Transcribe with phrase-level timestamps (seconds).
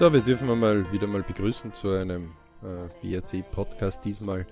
[0.00, 4.46] So, wir dürfen mal wieder mal begrüßen zu einem äh, BRC-Podcast, diesmal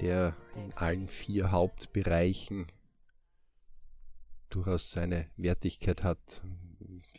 [0.00, 2.66] der in allen vier Hauptbereichen
[4.48, 6.42] durchaus seine Wertigkeit hat.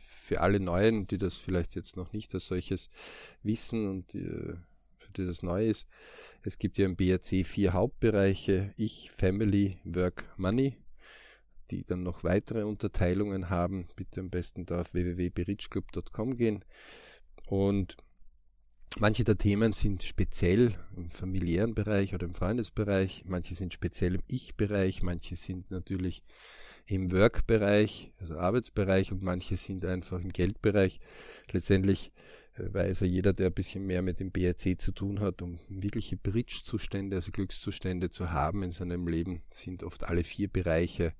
[0.01, 2.89] Für alle Neuen, die das vielleicht jetzt noch nicht als solches
[3.43, 4.55] wissen und äh,
[4.97, 5.87] für die das neu ist,
[6.41, 10.77] es gibt ja im BRC vier Hauptbereiche, Ich, Family, Work, Money
[11.71, 16.63] die dann noch weitere Unterteilungen haben, bitte am besten da auf www.berichclub.com gehen.
[17.47, 17.95] Und
[18.99, 24.21] manche der Themen sind speziell im familiären Bereich oder im Freundesbereich, manche sind speziell im
[24.27, 26.23] Ich-Bereich, manche sind natürlich
[26.87, 30.99] im Work-Bereich, also Arbeitsbereich und manche sind einfach im Geldbereich.
[31.51, 32.11] Letztendlich
[32.55, 35.57] äh, weiß ja jeder, der ein bisschen mehr mit dem BRC zu tun hat, um
[35.69, 41.13] wirkliche Bridge-Zustände, also Glückszustände zu haben in seinem Leben, sind oft alle vier Bereiche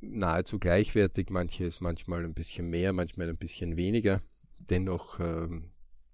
[0.00, 1.28] nahezu gleichwertig.
[1.28, 4.22] Manche ist manchmal ein bisschen mehr, manchmal ein bisschen weniger.
[4.70, 5.70] Dennoch ähm,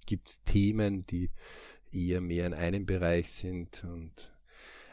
[0.07, 1.31] gibt es Themen, die
[1.93, 3.85] eher mehr in einem Bereich sind.
[3.85, 4.33] Und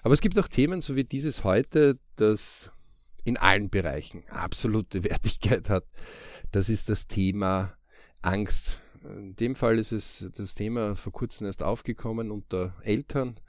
[0.03, 2.71] aber es gibt auch Themen, so wie dieses heute, das
[3.23, 5.85] in allen Bereichen absolute Wertigkeit hat.
[6.51, 7.75] Das ist das Thema
[8.21, 8.81] Angst.
[9.03, 13.39] In dem Fall ist es das Thema vor kurzem erst aufgekommen unter Eltern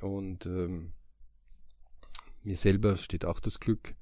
[0.00, 0.92] und ähm,
[2.42, 3.94] mir selber steht auch das Glück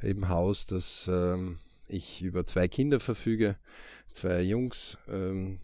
[0.00, 1.58] im Haus, dass ähm,
[1.92, 3.56] ich über zwei Kinder verfüge,
[4.12, 5.58] zwei Jungs, ähm,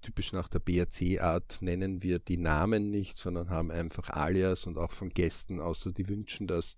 [0.00, 4.92] typisch nach der BRC-Art nennen wir die Namen nicht, sondern haben einfach Alias und auch
[4.92, 6.76] von Gästen, außer die wünschen das,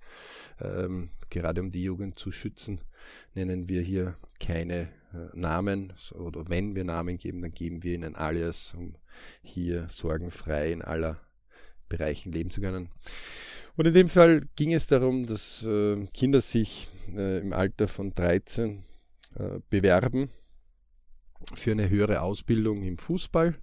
[0.61, 2.81] ähm, gerade um die Jugend zu schützen,
[3.35, 8.15] nennen wir hier keine äh, Namen oder wenn wir Namen geben, dann geben wir ihnen
[8.15, 8.97] Alias, um
[9.43, 11.21] hier sorgenfrei in aller
[11.89, 12.91] Bereichen leben zu können.
[13.77, 18.15] Und in dem Fall ging es darum, dass äh, Kinder sich äh, im Alter von
[18.15, 18.85] 13
[19.37, 20.31] äh, bewerben
[21.55, 23.57] für eine höhere Ausbildung im Fußball.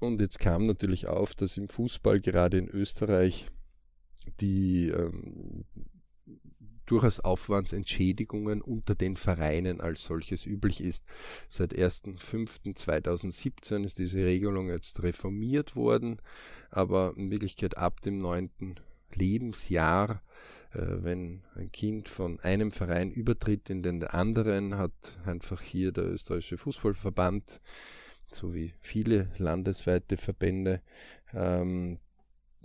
[0.00, 3.48] Und jetzt kam natürlich auf, dass im Fußball gerade in Österreich
[4.40, 5.64] die ähm,
[6.86, 11.04] durchaus Aufwandsentschädigungen unter den Vereinen als solches üblich ist.
[11.48, 16.20] Seit 1.5.2017 ist diese Regelung jetzt reformiert worden,
[16.70, 18.76] aber in Wirklichkeit ab dem neunten
[19.14, 20.22] Lebensjahr,
[20.72, 24.92] äh, wenn ein Kind von einem Verein übertritt in den anderen, hat
[25.24, 27.60] einfach hier der österreichische Fußballverband
[28.30, 30.82] sowie viele landesweite Verbände
[31.32, 31.98] ähm,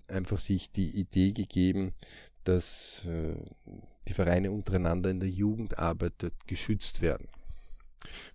[0.07, 1.93] einfach sich die Idee gegeben,
[2.43, 3.35] dass äh,
[4.09, 7.27] die Vereine untereinander in der Jugendarbeit geschützt werden.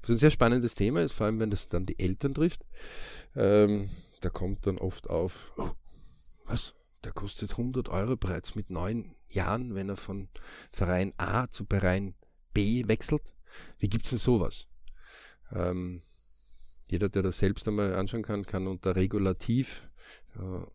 [0.00, 2.64] Was ein sehr spannendes Thema ist, vor allem wenn das dann die Eltern trifft.
[3.34, 3.90] Ähm,
[4.20, 5.70] da kommt dann oft auf, oh,
[6.44, 10.28] was, der kostet 100 Euro bereits mit neun Jahren, wenn er von
[10.72, 12.14] Verein A zu Verein
[12.52, 13.34] B wechselt.
[13.78, 14.68] Wie gibt es denn sowas?
[15.52, 16.02] Ähm,
[16.90, 19.88] jeder, der das selbst einmal anschauen kann, kann unter Regulativ
[20.36, 20.66] äh,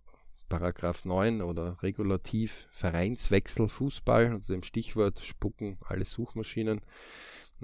[0.49, 6.81] Paragraph 9 oder Regulativ Vereinswechsel Fußball unter dem Stichwort spucken alle Suchmaschinen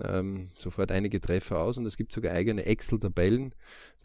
[0.03, 3.53] ähm, sofort einige Treffer aus und es gibt sogar eigene Excel-Tabellen,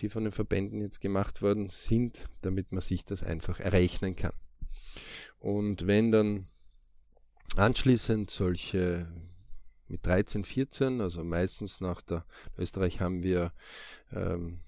[0.01, 4.33] die von den Verbänden jetzt gemacht worden sind, damit man sich das einfach errechnen kann.
[5.39, 6.47] Und wenn dann
[7.57, 9.09] anschließend solche
[9.89, 12.25] mit 13, 14, also meistens nach der
[12.57, 13.53] Österreich haben wir
[14.13, 14.61] ähm,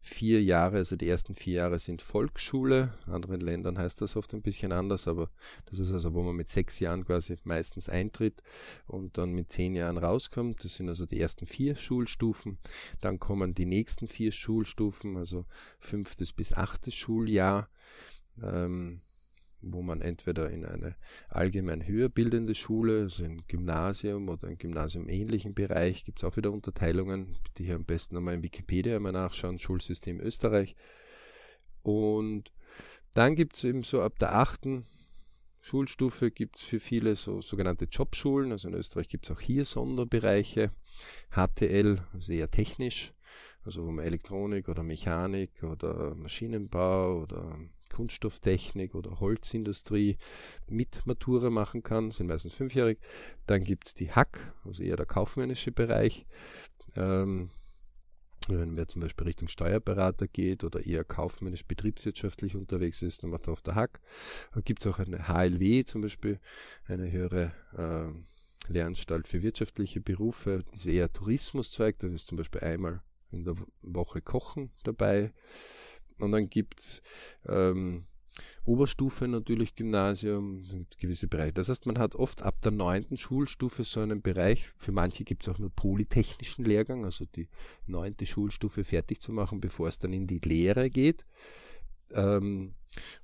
[0.00, 2.94] vier Jahre, also die ersten vier Jahre sind Volksschule.
[3.06, 5.30] In anderen Ländern heißt das oft ein bisschen anders, aber
[5.66, 8.42] das ist also, wo man mit sechs Jahren quasi meistens eintritt
[8.86, 10.64] und dann mit zehn Jahren rauskommt.
[10.64, 12.58] Das sind also die ersten vier Schulstufen.
[13.00, 15.44] Dann kommen die nächsten vier Schulstufen, also
[15.78, 17.68] fünftes bis achtes Schuljahr.
[18.42, 19.00] Ähm,
[19.60, 20.96] wo man entweder in eine
[21.28, 26.36] allgemein höher bildende Schule, also ein Gymnasium oder ein Gymnasium ähnlichen Bereich, gibt es auch
[26.36, 30.76] wieder Unterteilungen, die hier am besten nochmal in Wikipedia einmal nachschauen, Schulsystem Österreich.
[31.82, 32.52] Und
[33.14, 34.86] dann gibt es eben so ab der achten
[35.60, 39.64] Schulstufe gibt es für viele so sogenannte Jobschulen, also in Österreich gibt es auch hier
[39.64, 40.70] Sonderbereiche,
[41.30, 43.12] HTL, also eher technisch,
[43.64, 47.58] also wo man Elektronik oder Mechanik oder Maschinenbau oder
[47.90, 50.18] Kunststofftechnik oder Holzindustrie
[50.68, 52.98] mit Matura machen kann, sind meistens fünfjährig.
[53.46, 56.26] Dann gibt es die Hack, also eher der kaufmännische Bereich.
[56.96, 57.50] Ähm,
[58.48, 63.46] wenn wer zum Beispiel Richtung Steuerberater geht oder eher kaufmännisch betriebswirtschaftlich unterwegs ist, dann macht
[63.46, 64.00] er auf der Hack.
[64.64, 66.40] Gibt es auch eine HLW zum Beispiel,
[66.86, 72.62] eine höhere äh, Lehranstalt für wirtschaftliche Berufe, die ist eher Tourismuszweig, da ist zum Beispiel
[72.62, 75.32] einmal in der Woche Kochen dabei.
[76.18, 77.02] Und dann gibt es
[77.46, 78.04] ähm,
[78.64, 81.54] Oberstufe natürlich Gymnasium, gewisse Bereiche.
[81.54, 85.42] Das heißt, man hat oft ab der neunten Schulstufe so einen Bereich, für manche gibt
[85.42, 87.48] es auch nur polytechnischen Lehrgang, also die
[87.86, 91.24] neunte Schulstufe fertig zu machen, bevor es dann in die Lehre geht.
[92.12, 92.74] Ähm,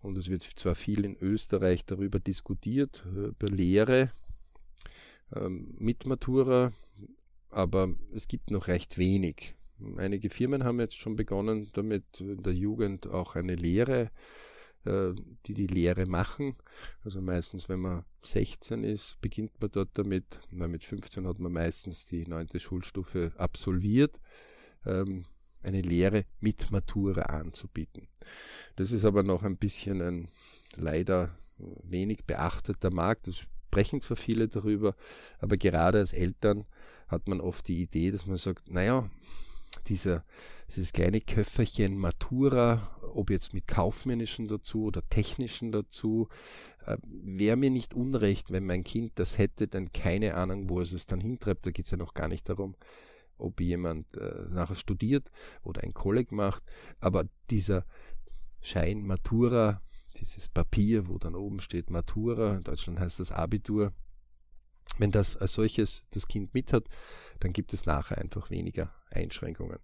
[0.00, 4.10] und es wird zwar viel in Österreich darüber diskutiert, äh, über Lehre
[5.34, 6.72] ähm, mit Matura,
[7.50, 9.54] aber es gibt noch recht wenig.
[9.96, 14.10] Einige Firmen haben jetzt schon begonnen, damit in der Jugend auch eine Lehre,
[14.84, 15.12] äh,
[15.46, 16.56] die die Lehre machen.
[17.04, 20.40] Also meistens, wenn man 16 ist, beginnt man dort damit.
[20.50, 24.20] Na, mit 15 hat man meistens die neunte Schulstufe absolviert.
[24.86, 25.24] Ähm,
[25.62, 28.06] eine Lehre mit Matura anzubieten.
[28.76, 30.28] Das ist aber noch ein bisschen ein
[30.76, 33.28] leider wenig beachteter Markt.
[33.28, 34.94] Das sprechen zwar viele darüber,
[35.38, 36.64] aber gerade als Eltern
[37.08, 39.10] hat man oft die Idee, dass man sagt, naja,
[39.88, 40.24] dieser,
[40.68, 46.28] dieses kleine Köfferchen Matura, ob jetzt mit kaufmännischen dazu oder technischen dazu,
[46.86, 50.92] äh, wäre mir nicht unrecht, wenn mein Kind das hätte, dann keine Ahnung, wo es
[50.92, 51.66] es dann hintreibt.
[51.66, 52.74] Da geht es ja noch gar nicht darum,
[53.38, 55.30] ob jemand äh, nachher studiert
[55.62, 56.62] oder ein Kolleg macht,
[57.00, 57.84] aber dieser
[58.60, 59.82] Schein Matura,
[60.16, 63.92] dieses Papier, wo dann oben steht Matura, in Deutschland heißt das Abitur,
[64.98, 66.84] wenn das als solches das Kind mit hat,
[67.40, 69.78] dann gibt es nachher einfach weniger Einschränkungen.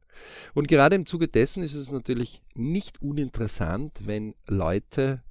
[0.54, 5.22] Und gerade im Zuge dessen ist es natürlich nicht uninteressant, wenn Leute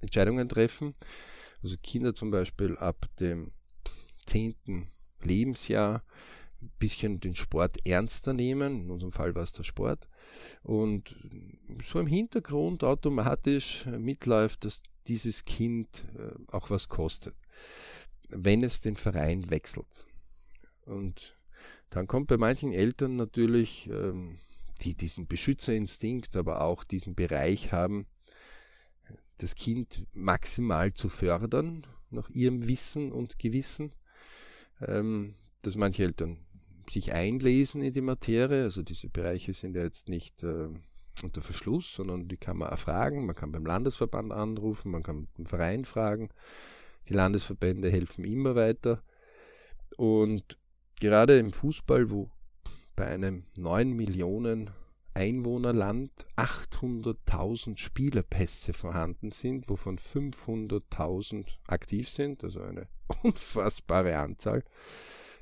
[0.00, 0.94] Entscheidungen treffen,
[1.62, 3.52] also Kinder zum Beispiel ab dem
[4.26, 4.88] zehnten
[5.22, 6.02] Lebensjahr
[6.60, 8.82] ein bisschen den Sport ernster nehmen.
[8.82, 10.08] In unserem Fall war es der Sport.
[10.62, 11.16] Und
[11.84, 17.34] so im Hintergrund automatisch mitläuft, dass dieses Kind äh, auch was kostet,
[18.28, 20.06] wenn es den Verein wechselt.
[20.84, 21.36] Und
[21.90, 24.38] dann kommt bei manchen Eltern natürlich, ähm,
[24.80, 28.06] die diesen Beschützerinstinkt, aber auch diesen Bereich haben,
[29.38, 33.92] das Kind maximal zu fördern, nach ihrem Wissen und Gewissen
[34.86, 36.38] ähm, dass manche Eltern
[36.90, 38.64] sich einlesen in die Materie.
[38.64, 40.68] Also diese Bereiche sind ja jetzt nicht äh,
[41.22, 43.26] unter Verschluss, sondern die kann man erfragen.
[43.26, 46.30] Man kann beim Landesverband anrufen, man kann beim Verein fragen.
[47.08, 49.02] Die Landesverbände helfen immer weiter.
[49.96, 50.58] Und
[51.00, 52.30] gerade im Fußball, wo
[52.96, 54.70] bei einem 9 Millionen
[55.14, 62.88] Einwohnerland 800.000 Spielerpässe vorhanden sind, wovon 500.000 aktiv sind, also eine
[63.22, 64.64] unfassbare Anzahl,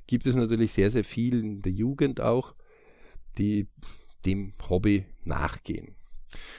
[0.06, 2.54] gibt es natürlich sehr, sehr viel in der Jugend auch,
[3.38, 3.68] die
[4.26, 5.94] dem Hobby nachgehen.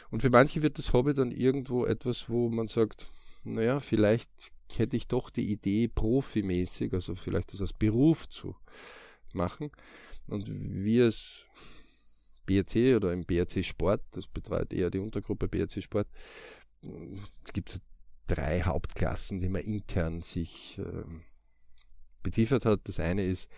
[0.10, 3.08] Und für manche wird das Hobby dann irgendwo etwas, wo man sagt,
[3.44, 8.56] naja, vielleicht hätte ich doch die Idee, profimäßig, also vielleicht das als Beruf zu
[9.34, 9.72] machen.
[10.28, 11.46] Und wie es
[12.46, 16.08] BRC oder im BRC Sport, das betreut eher die Untergruppe BRC Sport,
[17.54, 17.82] gibt es
[18.28, 21.04] drei Hauptklassen, die man intern sich äh,
[22.24, 22.82] beziffert hat.
[22.86, 23.50] Das eine ist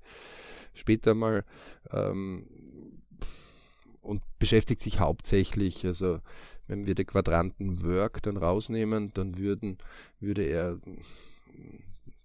[0.73, 1.45] Später mal
[1.91, 2.45] ähm,
[4.01, 6.19] und beschäftigt sich hauptsächlich, also
[6.67, 9.77] wenn wir den Quadranten Work dann rausnehmen, dann würden,
[10.19, 10.79] würde er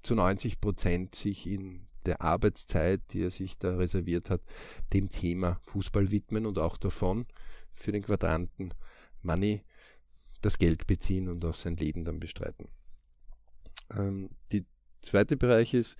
[0.02, 4.42] zu 90 Prozent sich in der Arbeitszeit, die er sich da reserviert hat,
[4.92, 7.26] dem Thema Fußball widmen und auch davon
[7.72, 8.74] für den Quadranten
[9.22, 9.62] Money
[10.44, 12.68] das Geld beziehen und auch sein Leben dann bestreiten.
[13.96, 14.64] Ähm, die
[15.00, 15.96] zweite Bereich ist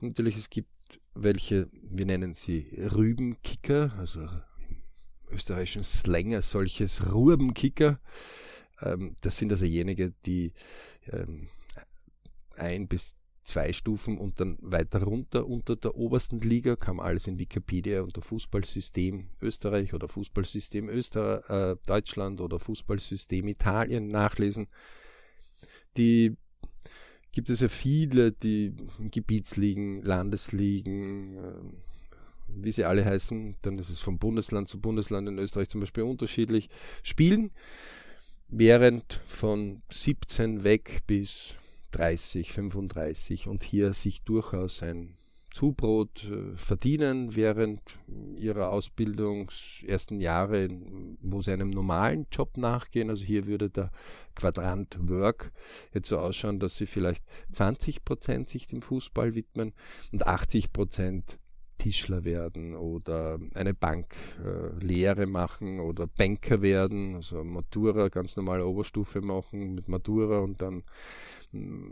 [0.00, 0.68] natürlich, es gibt
[1.14, 4.28] welche, wir nennen sie Rübenkicker, also
[5.30, 8.00] österreichischen Slang solches Rubenkicker.
[8.80, 10.52] Ähm, das sind also jene, die
[11.10, 11.48] ähm,
[12.56, 17.38] ein bis zwei Stufen und dann weiter runter unter der obersten Liga kam alles in
[17.38, 24.66] Wikipedia unter Fußballsystem Österreich oder Fußballsystem Österreich, äh, Deutschland oder Fußballsystem Italien nachlesen.
[25.96, 26.36] Die
[27.32, 28.74] gibt es ja viele, die
[29.10, 31.52] Gebietsligen, Landesligen, äh,
[32.48, 36.04] wie sie alle heißen, dann ist es von Bundesland zu Bundesland in Österreich zum Beispiel
[36.04, 36.68] unterschiedlich,
[37.02, 37.52] spielen,
[38.48, 41.56] während von 17 weg bis
[41.96, 45.14] 30, 35 und hier sich durchaus ein
[45.56, 47.80] Zubrot äh, verdienen während
[48.36, 50.68] ihrer Ausbildungs ersten Jahre,
[51.22, 53.08] wo sie einem normalen Job nachgehen.
[53.08, 53.90] Also hier würde der
[54.34, 55.52] Quadrant Work
[55.94, 59.72] jetzt so ausschauen, dass sie vielleicht 20 Prozent sich dem Fußball widmen
[60.12, 61.38] und 80 Prozent
[61.78, 69.20] Tischler werden oder eine Banklehre äh, machen oder Banker werden, also Matura, ganz normale Oberstufe
[69.20, 70.82] machen mit Matura und dann
[71.52, 71.90] mm,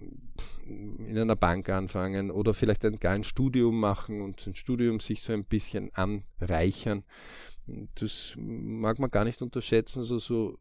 [1.07, 5.33] in einer Bank anfangen oder vielleicht ein, ein Studium machen und ein Studium sich so
[5.33, 7.05] ein bisschen anreichern.
[7.99, 10.59] Das mag man gar nicht unterschätzen, also so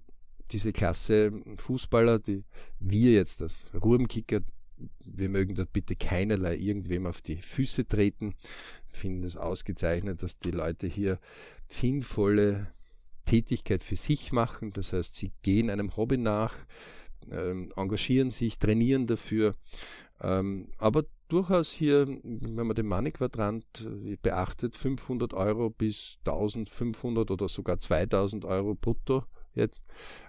[0.52, 2.44] diese Klasse Fußballer, die
[2.80, 4.42] wir jetzt als Ruhrmkicker
[5.00, 8.36] wir mögen dort bitte keinerlei irgendwem auf die Füße treten.
[8.90, 11.20] Wir finden es ausgezeichnet, dass die Leute hier
[11.68, 12.68] sinnvolle
[13.26, 14.72] Tätigkeit für sich machen.
[14.72, 16.56] Das heißt, sie gehen einem Hobby nach,
[17.32, 19.56] ähm, engagieren sich, trainieren dafür.
[20.22, 27.48] Ähm, aber durchaus hier, wenn man den Money-Quadrant äh, beachtet, 500 Euro bis 1500 oder
[27.48, 29.86] sogar 2000 Euro brutto jetzt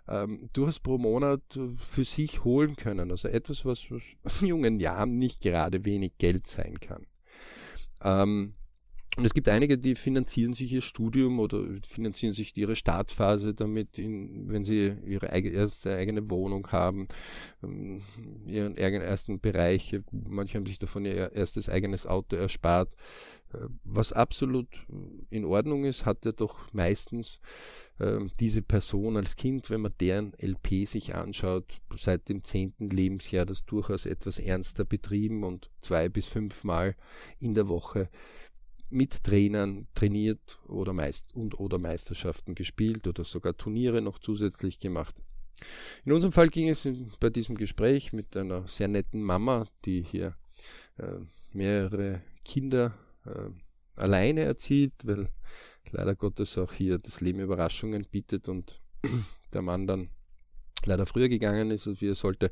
[0.09, 3.11] ähm, durchaus pro Monat äh, für sich holen können.
[3.11, 3.87] Also etwas, was
[4.41, 7.07] in jungen Jahren nicht gerade wenig Geld sein kann.
[8.03, 8.55] Ähm,
[9.17, 13.97] und es gibt einige, die finanzieren sich ihr Studium oder finanzieren sich ihre Startphase damit,
[13.97, 17.07] in, wenn sie ihre erste eigene Wohnung haben,
[17.63, 18.01] ähm,
[18.45, 20.01] ihren ersten Bereich.
[20.11, 22.93] Manche haben sich davon ihr erstes eigenes Auto erspart.
[23.55, 24.69] Äh, was absolut
[25.31, 27.41] in Ordnung ist, hat er doch meistens
[27.99, 33.47] äh, diese Person als Kind, wenn man deren LP sich anschaut, seit dem zehnten Lebensjahr
[33.47, 36.97] das durchaus etwas ernster betrieben und zwei bis fünfmal
[37.39, 38.09] in der Woche
[38.91, 45.15] mit Trainern trainiert oder meist und oder Meisterschaften gespielt oder sogar Turniere noch zusätzlich gemacht.
[46.05, 46.87] In unserem Fall ging es
[47.19, 50.37] bei diesem Gespräch mit einer sehr netten Mama, die hier
[50.99, 51.19] äh,
[51.53, 52.95] mehrere Kinder
[53.27, 53.51] äh,
[53.97, 55.29] alleine erzieht, weil
[55.91, 58.81] leider Gottes auch hier das Leben Überraschungen bietet und
[59.53, 60.11] der Mann dann
[60.85, 62.51] leider früher gegangen ist, als wie er sollte.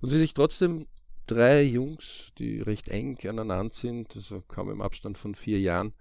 [0.00, 0.86] Und sie sich trotzdem
[1.26, 5.92] drei Jungs, die recht eng aneinander sind, also kaum im Abstand von vier Jahren,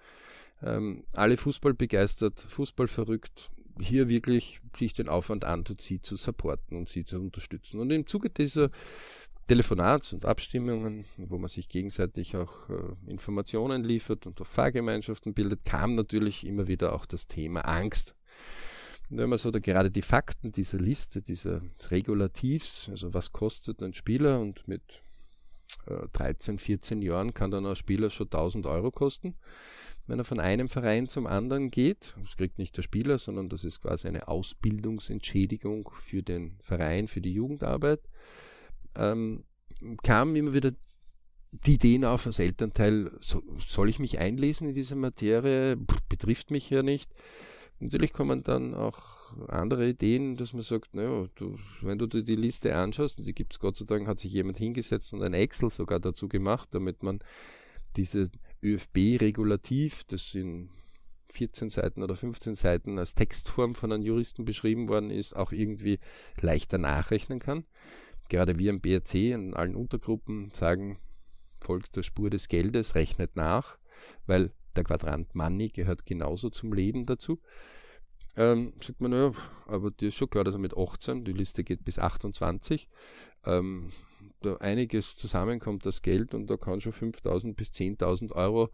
[0.61, 6.77] ähm, alle Fußball begeistert, Fußball verrückt, hier wirklich sich den Aufwand antut, sie zu supporten
[6.77, 7.79] und sie zu unterstützen.
[7.79, 8.71] Und im Zuge dieser
[9.47, 15.63] Telefonats und Abstimmungen, wo man sich gegenseitig auch äh, Informationen liefert und auch Fahrgemeinschaften bildet,
[15.63, 18.13] kam natürlich immer wieder auch das Thema Angst.
[19.09, 21.61] Und wenn man so da gerade die Fakten dieser Liste, dieses
[21.91, 25.01] Regulativs, also was kostet ein Spieler und mit
[25.85, 29.35] äh, 13, 14 Jahren kann dann ein Spieler schon 1000 Euro kosten,
[30.07, 32.15] wenn er von einem Verein zum anderen geht.
[32.21, 37.21] Das kriegt nicht der Spieler, sondern das ist quasi eine Ausbildungsentschädigung für den Verein, für
[37.21, 38.01] die Jugendarbeit
[38.97, 39.43] ähm,
[40.03, 40.71] kamen immer wieder
[41.51, 45.77] die Ideen auf als Elternteil, so, soll ich mich einlesen in diese Materie?
[45.77, 47.13] Pff, betrifft mich ja nicht.
[47.79, 52.35] Natürlich kommen dann auch andere Ideen, dass man sagt, naja, du, wenn du dir die
[52.35, 55.33] Liste anschaust, und die gibt es Gott sei Dank, hat sich jemand hingesetzt und ein
[55.33, 57.19] Excel sogar dazu gemacht, damit man
[57.95, 58.29] diese
[58.63, 60.69] ÖFB-Regulativ, das in
[61.31, 65.99] 14 Seiten oder 15 Seiten als Textform von einem Juristen beschrieben worden ist, auch irgendwie
[66.41, 67.65] leichter nachrechnen kann
[68.29, 70.97] gerade wir im BRC in allen Untergruppen sagen,
[71.59, 73.77] folgt der Spur des Geldes, rechnet nach,
[74.25, 77.39] weil der Quadrant Money gehört genauso zum Leben dazu.
[78.35, 79.31] Ähm, sagt man, naja,
[79.65, 82.87] aber dir ist schon klar, dass er mit 18, die Liste geht bis 28,
[83.45, 83.89] ähm,
[84.41, 88.69] da einiges zusammenkommt, das Geld, und da kann schon 5.000 bis 10.000 Euro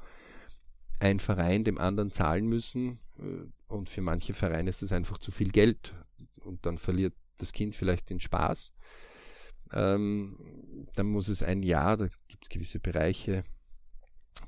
[1.00, 3.00] ein Verein dem anderen zahlen müssen.
[3.18, 5.94] Äh, und für manche Vereine ist das einfach zu viel Geld.
[6.44, 8.74] Und dann verliert das Kind vielleicht den Spaß
[9.74, 10.38] ähm,
[10.96, 13.44] dann muss es ein Jahr, da gibt es gewisse Bereiche,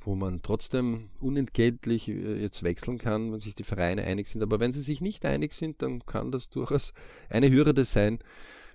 [0.01, 4.41] wo man trotzdem unentgeltlich äh, jetzt wechseln kann, wenn sich die Vereine einig sind.
[4.41, 6.93] Aber wenn sie sich nicht einig sind, dann kann das durchaus
[7.29, 8.19] eine Hürde sein,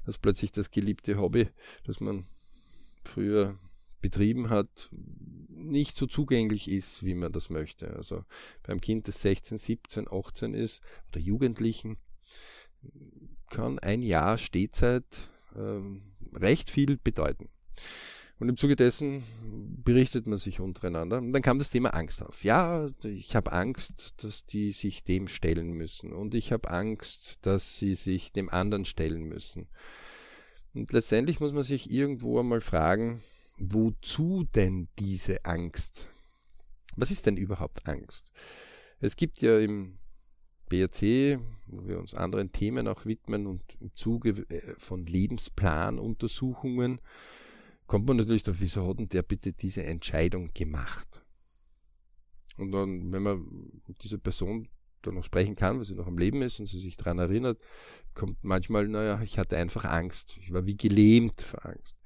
[0.05, 1.49] dass plötzlich das geliebte Hobby,
[1.85, 2.25] das man
[3.05, 3.59] früher
[4.01, 4.91] betrieben hat,
[5.49, 7.95] nicht so zugänglich ist, wie man das möchte.
[7.97, 8.25] Also
[8.63, 11.99] beim Kind, das 16, 17, 18 ist oder Jugendlichen,
[13.51, 17.49] kann ein Jahr Stehzeit ähm, recht viel bedeuten.
[18.41, 19.23] Und im Zuge dessen
[19.85, 21.19] berichtet man sich untereinander.
[21.19, 22.43] Und dann kam das Thema Angst auf.
[22.43, 26.15] Ja, ich habe Angst, dass die sich dem stellen müssen.
[26.15, 29.69] Und ich habe Angst, dass sie sich dem anderen stellen müssen.
[30.73, 33.23] Und letztendlich muss man sich irgendwo einmal fragen,
[33.59, 36.09] wozu denn diese Angst?
[36.97, 38.33] Was ist denn überhaupt Angst?
[39.01, 40.00] Es gibt ja im
[40.71, 47.01] BRC, wo wir uns anderen Themen auch widmen und im Zuge äh, von Lebensplanuntersuchungen
[47.91, 51.25] kommt man natürlich darauf, wieso hat denn der bitte diese Entscheidung gemacht?
[52.57, 54.69] Und dann, wenn man mit dieser Person
[55.03, 57.59] dann noch sprechen kann, weil sie noch am Leben ist und sie sich daran erinnert,
[58.15, 60.39] kommt manchmal, naja, ich hatte einfach Angst.
[60.41, 61.97] Ich war wie gelähmt vor Angst.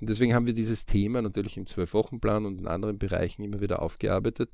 [0.00, 3.80] Und deswegen haben wir dieses Thema natürlich im Zwölf-Wochen-Plan und in anderen Bereichen immer wieder
[3.80, 4.50] aufgearbeitet,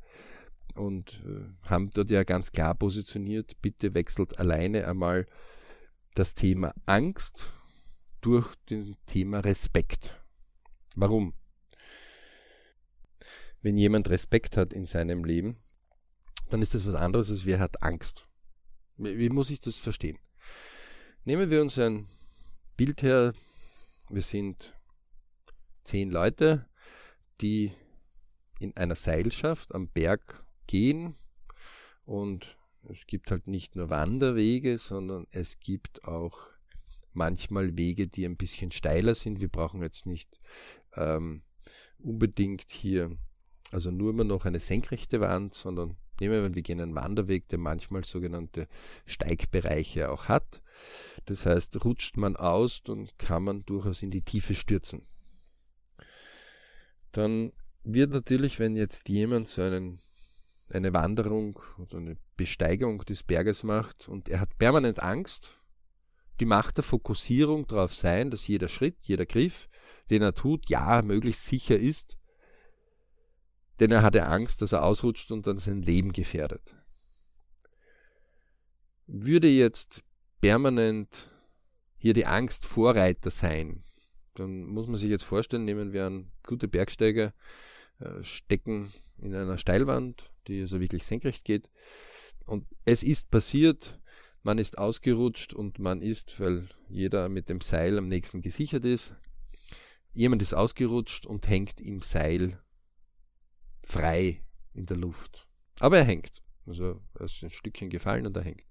[0.75, 5.26] und äh, haben dort ja ganz klar positioniert, bitte wechselt alleine einmal
[6.14, 7.50] das Thema Angst
[8.20, 10.20] durch das Thema Respekt.
[10.96, 11.34] Warum?
[13.62, 15.56] Wenn jemand Respekt hat in seinem Leben,
[16.50, 18.26] dann ist das was anderes, als wer hat Angst.
[18.96, 20.18] Wie muss ich das verstehen?
[21.25, 22.08] Nehmen wir uns ein
[22.76, 23.32] Bild her,
[24.08, 24.75] wir sind
[25.82, 26.68] zehn Leute,
[27.40, 27.72] die
[28.58, 31.16] in einer Seilschaft am Berg gehen
[32.04, 32.56] und
[32.88, 36.38] es gibt halt nicht nur Wanderwege, sondern es gibt auch
[37.12, 39.40] manchmal Wege, die ein bisschen steiler sind.
[39.40, 40.40] Wir brauchen jetzt nicht
[40.94, 41.42] ähm,
[41.98, 43.16] unbedingt hier,
[43.72, 47.58] also nur immer noch eine senkrechte Wand, sondern nehmen wir, wir gehen einen Wanderweg, der
[47.58, 48.68] manchmal sogenannte
[49.04, 50.62] Steigbereiche auch hat.
[51.26, 55.02] Das heißt, rutscht man aus, dann kann man durchaus in die Tiefe stürzen.
[57.12, 57.52] Dann
[57.84, 59.98] wird natürlich, wenn jetzt jemand so einen,
[60.70, 65.58] eine Wanderung oder eine Besteigung des Berges macht und er hat permanent Angst,
[66.40, 69.68] die Macht der Fokussierung darauf sein, dass jeder Schritt, jeder Griff,
[70.10, 72.16] den er tut, ja, möglichst sicher ist,
[73.80, 76.76] denn er hatte Angst, dass er ausrutscht und dann sein Leben gefährdet.
[79.06, 80.04] Würde jetzt
[80.40, 81.30] permanent
[81.96, 83.82] hier die Angst Vorreiter sein,
[84.34, 87.32] dann muss man sich jetzt vorstellen, nehmen wir einen guten Bergsteiger,
[88.23, 91.69] stecken in einer Steilwand, die also wirklich senkrecht geht.
[92.47, 94.00] Und es ist passiert,
[94.43, 99.17] man ist ausgerutscht und man ist, weil jeder mit dem Seil am nächsten gesichert ist,
[100.14, 102.62] jemand ist ausgerutscht und hängt im Seil
[103.83, 104.43] frei
[104.75, 105.49] in der Luft.
[105.81, 106.43] Aber er hängt.
[106.67, 108.67] Also er ist ein Stückchen gefallen und er hängt.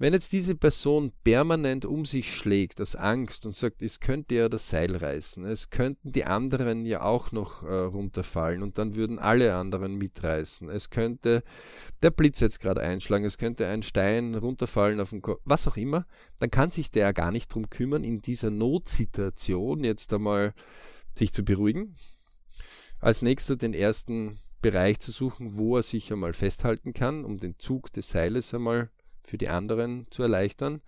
[0.00, 4.48] Wenn jetzt diese Person permanent um sich schlägt aus Angst und sagt, es könnte ja
[4.48, 9.18] das Seil reißen, es könnten die anderen ja auch noch äh, runterfallen und dann würden
[9.18, 11.42] alle anderen mitreißen, es könnte
[12.02, 15.76] der Blitz jetzt gerade einschlagen, es könnte ein Stein runterfallen auf den Kopf, was auch
[15.76, 16.06] immer,
[16.38, 20.54] dann kann sich der gar nicht drum kümmern, in dieser Notsituation jetzt einmal
[21.14, 21.94] sich zu beruhigen,
[23.00, 27.58] als nächster den ersten Bereich zu suchen, wo er sich einmal festhalten kann, um den
[27.58, 28.88] Zug des Seiles einmal
[29.30, 30.82] für die anderen zu erleichtern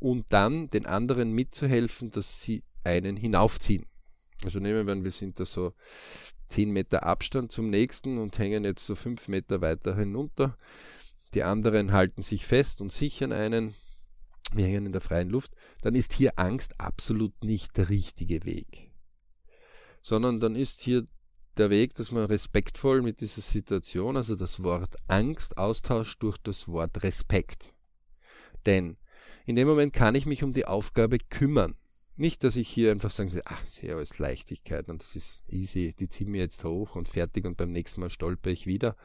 [0.00, 3.86] und dann den anderen mitzuhelfen, dass sie einen hinaufziehen.
[4.44, 5.72] Also nehmen wir an, wir sind da so
[6.48, 10.58] 10 Meter Abstand zum nächsten und hängen jetzt so 5 Meter weiter hinunter.
[11.34, 13.74] Die anderen halten sich fest und sichern einen.
[14.52, 15.52] Wir hängen in der freien Luft.
[15.82, 18.92] Dann ist hier Angst absolut nicht der richtige Weg.
[20.02, 21.06] Sondern dann ist hier
[21.56, 26.68] der Weg, dass man respektvoll mit dieser Situation, also das Wort Angst austauscht durch das
[26.68, 27.73] Wort Respekt.
[28.66, 28.96] Denn
[29.46, 31.74] in dem Moment kann ich mich um die Aufgabe kümmern.
[32.16, 35.92] Nicht, dass ich hier einfach sagen ach, ich sehe alles Leichtigkeit und das ist easy,
[35.98, 38.96] die ziehen mir jetzt hoch und fertig und beim nächsten Mal stolper ich wieder.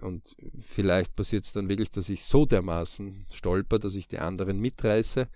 [0.00, 4.58] Und vielleicht passiert es dann wirklich, dass ich so dermaßen stolper, dass ich die anderen
[4.58, 5.28] mitreiße.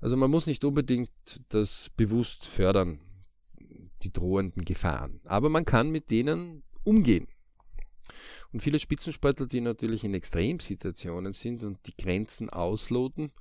[0.00, 1.10] Also man muss nicht unbedingt
[1.48, 3.00] das bewusst fördern,
[4.02, 5.20] die drohenden Gefahren.
[5.24, 7.26] Aber man kann mit denen umgehen.
[8.52, 13.32] Und viele Spitzensportler, die natürlich in Extremsituationen sind und die Grenzen ausloten,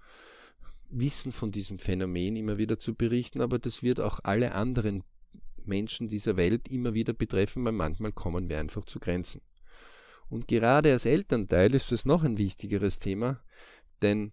[0.89, 5.03] wissen von diesem Phänomen immer wieder zu berichten, aber das wird auch alle anderen
[5.65, 9.41] Menschen dieser Welt immer wieder betreffen, weil manchmal kommen wir einfach zu Grenzen.
[10.30, 13.41] Und gerade als Elternteil ist das noch ein wichtigeres Thema,
[14.01, 14.32] denn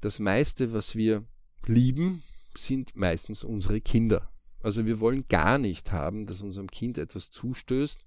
[0.00, 1.24] das meiste, was wir
[1.66, 2.22] lieben,
[2.56, 4.30] sind meistens unsere Kinder.
[4.62, 7.98] Also wir wollen gar nicht haben, dass unserem Kind etwas zustößt,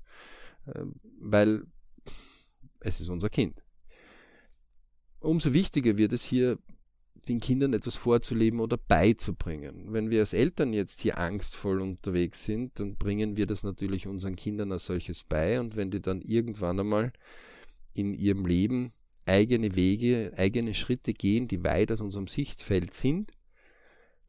[1.19, 1.63] weil
[2.79, 3.61] es ist unser Kind.
[5.19, 6.57] Umso wichtiger wird es hier,
[7.27, 9.91] den Kindern etwas vorzuleben oder beizubringen.
[9.91, 14.35] Wenn wir als Eltern jetzt hier angstvoll unterwegs sind, dann bringen wir das natürlich unseren
[14.35, 17.11] Kindern als solches bei und wenn die dann irgendwann einmal
[17.93, 18.93] in ihrem Leben
[19.25, 23.31] eigene Wege, eigene Schritte gehen, die weit aus unserem Sichtfeld sind,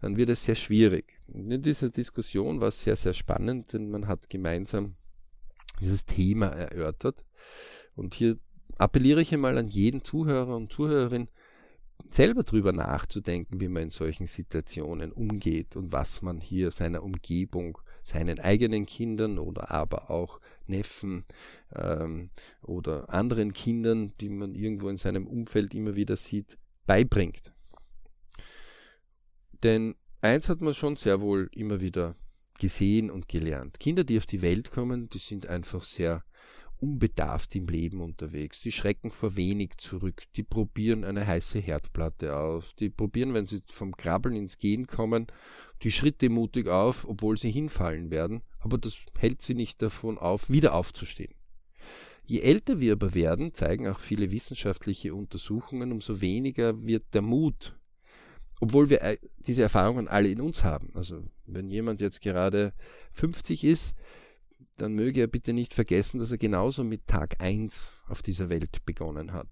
[0.00, 1.20] dann wird es sehr schwierig.
[1.28, 4.96] In dieser Diskussion war es sehr, sehr spannend, denn man hat gemeinsam
[5.78, 7.24] dieses Thema erörtert.
[7.94, 8.36] Und hier
[8.78, 11.28] appelliere ich einmal an jeden Zuhörer und Zuhörerin,
[12.10, 17.78] selber drüber nachzudenken, wie man in solchen Situationen umgeht und was man hier seiner Umgebung,
[18.02, 21.24] seinen eigenen Kindern oder aber auch Neffen
[21.74, 22.30] ähm,
[22.62, 27.52] oder anderen Kindern, die man irgendwo in seinem Umfeld immer wieder sieht, beibringt.
[29.62, 32.14] Denn eins hat man schon sehr wohl immer wieder
[32.60, 33.80] gesehen und gelernt.
[33.80, 36.22] Kinder, die auf die Welt kommen, die sind einfach sehr
[36.80, 38.60] unbedarft im Leben unterwegs.
[38.60, 40.22] Die schrecken vor wenig zurück.
[40.36, 42.74] Die probieren eine heiße Herdplatte aus.
[42.78, 45.26] Die probieren, wenn sie vom Krabbeln ins Gehen kommen,
[45.82, 48.42] die Schritte mutig auf, obwohl sie hinfallen werden.
[48.60, 51.34] Aber das hält sie nicht davon auf, wieder aufzustehen.
[52.24, 57.76] Je älter wir aber werden, zeigen auch viele wissenschaftliche Untersuchungen, umso weniger wird der Mut,
[58.60, 60.90] obwohl wir äh, diese Erfahrungen alle in uns haben.
[60.94, 62.72] Also wenn jemand jetzt gerade
[63.12, 63.94] 50 ist,
[64.76, 68.84] dann möge er bitte nicht vergessen, dass er genauso mit Tag 1 auf dieser Welt
[68.86, 69.48] begonnen hat.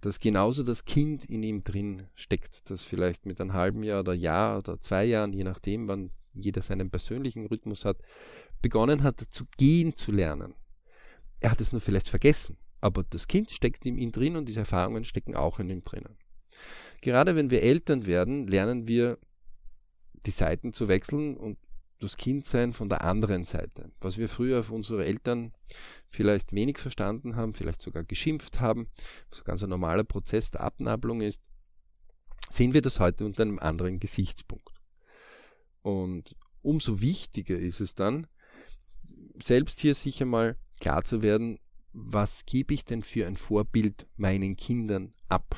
[0.00, 4.14] Dass genauso das Kind in ihm drin steckt, das vielleicht mit einem halben Jahr oder
[4.14, 7.98] Jahr oder zwei Jahren, je nachdem, wann jeder seinen persönlichen Rhythmus hat,
[8.62, 10.54] begonnen hat zu gehen zu lernen.
[11.40, 14.60] Er hat es nur vielleicht vergessen, aber das Kind steckt in ihm drin und diese
[14.60, 16.16] Erfahrungen stecken auch in ihm drinnen.
[17.00, 19.18] Gerade wenn wir Eltern werden, lernen wir
[20.26, 21.58] die Seiten zu wechseln und
[22.00, 23.90] das Kindsein von der anderen Seite.
[24.00, 25.52] Was wir früher auf unsere Eltern
[26.08, 28.88] vielleicht wenig verstanden haben, vielleicht sogar geschimpft haben,
[29.28, 31.42] was ein ganz normaler Prozess der Abnabelung ist,
[32.48, 34.72] sehen wir das heute unter einem anderen Gesichtspunkt.
[35.82, 38.26] Und umso wichtiger ist es dann,
[39.42, 41.58] selbst hier sicher mal klar zu werden,
[41.92, 45.56] was gebe ich denn für ein Vorbild meinen Kindern ab?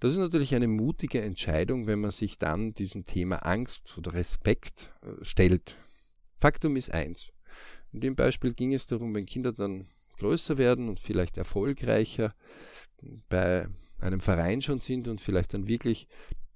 [0.00, 4.92] Das ist natürlich eine mutige Entscheidung, wenn man sich dann diesem Thema Angst oder Respekt
[5.02, 5.76] äh, stellt.
[6.38, 7.32] Faktum ist eins.
[7.92, 9.86] In dem Beispiel ging es darum, wenn Kinder dann
[10.18, 12.34] größer werden und vielleicht erfolgreicher
[13.28, 16.06] bei einem Verein schon sind und vielleicht dann wirklich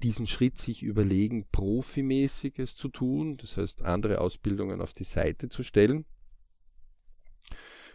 [0.03, 5.63] diesen Schritt sich überlegen, profimäßiges zu tun, das heißt andere Ausbildungen auf die Seite zu
[5.63, 6.05] stellen,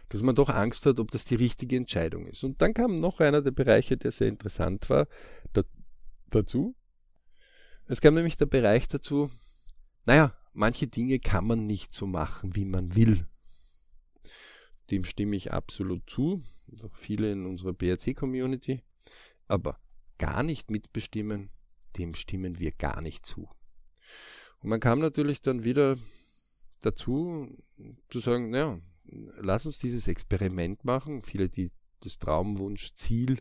[0.08, 2.44] dass man doch Angst hat, ob das die richtige Entscheidung ist.
[2.44, 5.06] Und dann kam noch einer der Bereiche, der sehr interessant war,
[5.52, 5.62] da,
[6.30, 6.74] dazu.
[7.86, 9.30] Es kam nämlich der Bereich dazu,
[10.06, 13.26] naja, manche Dinge kann man nicht so machen, wie man will.
[14.90, 16.42] Dem stimme ich absolut zu,
[16.82, 18.82] auch viele in unserer BRC-Community.
[19.46, 19.78] Aber
[20.18, 21.50] gar nicht mitbestimmen,
[21.96, 23.48] dem stimmen wir gar nicht zu.
[24.60, 25.96] Und man kam natürlich dann wieder
[26.80, 27.56] dazu
[28.08, 31.22] zu sagen, naja, lass uns dieses Experiment machen.
[31.22, 33.38] Viele, die das Traumwunsch-Ziel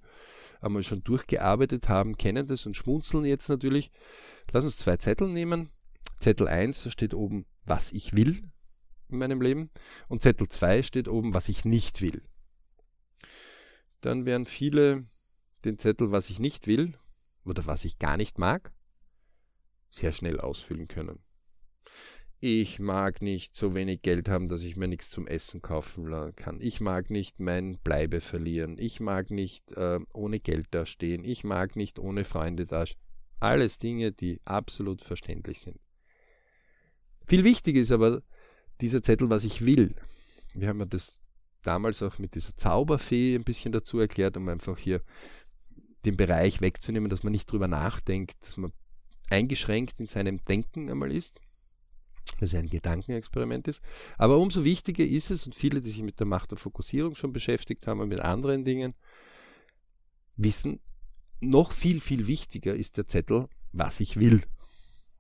[0.62, 3.92] einmal schon durchgearbeitet haben, kennen das und schmunzeln jetzt natürlich.
[4.52, 5.70] Lass uns zwei Zettel nehmen.
[6.20, 8.50] Zettel 1, da steht oben, was ich will
[9.10, 9.70] in meinem Leben.
[10.08, 12.24] Und Zettel 2 steht oben, was ich nicht will.
[14.02, 15.06] Dann werden viele
[15.66, 16.98] den Zettel, was ich nicht will
[17.46, 18.74] oder was ich gar nicht mag,
[19.90, 21.20] sehr schnell ausfüllen können.
[22.40, 26.62] Ich mag nicht so wenig Geld haben, dass ich mir nichts zum Essen kaufen kann.
[26.62, 28.78] Ich mag nicht mein Bleibe verlieren.
[28.78, 31.24] Ich mag nicht äh, ohne Geld dastehen.
[31.24, 33.02] Ich mag nicht ohne Freunde dastehen.
[33.40, 35.80] Alles Dinge, die absolut verständlich sind.
[37.28, 38.22] Viel wichtiger ist aber
[38.82, 39.96] dieser Zettel, was ich will.
[40.54, 41.18] Wir haben ja das
[41.64, 45.02] damals auch mit dieser Zauberfee ein bisschen dazu erklärt, um einfach hier
[46.06, 48.72] den Bereich wegzunehmen, dass man nicht drüber nachdenkt, dass man
[49.32, 51.42] eingeschränkt in seinem Denken einmal ist
[52.36, 53.82] das ein Gedankenexperiment ist.
[54.18, 57.34] Aber umso wichtiger ist es, und viele, die sich mit der Macht der Fokussierung schon
[57.34, 58.94] beschäftigt haben und mit anderen Dingen,
[60.36, 60.80] wissen,
[61.40, 64.44] noch viel, viel wichtiger ist der Zettel, was ich will.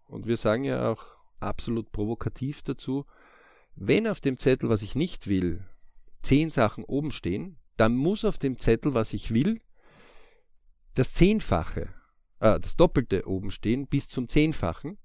[0.06, 1.04] Und wir sagen ja auch
[1.39, 3.06] absolut provokativ dazu,
[3.76, 5.63] wenn auf dem Zettel, was ich nicht will,
[6.24, 9.62] zehn Sachen oben stehen, dann muss auf dem Zettel, was ich will,
[10.96, 11.93] das Zehnfache,
[12.39, 14.98] äh, das Doppelte oben stehen, bis zum Zehnfachen.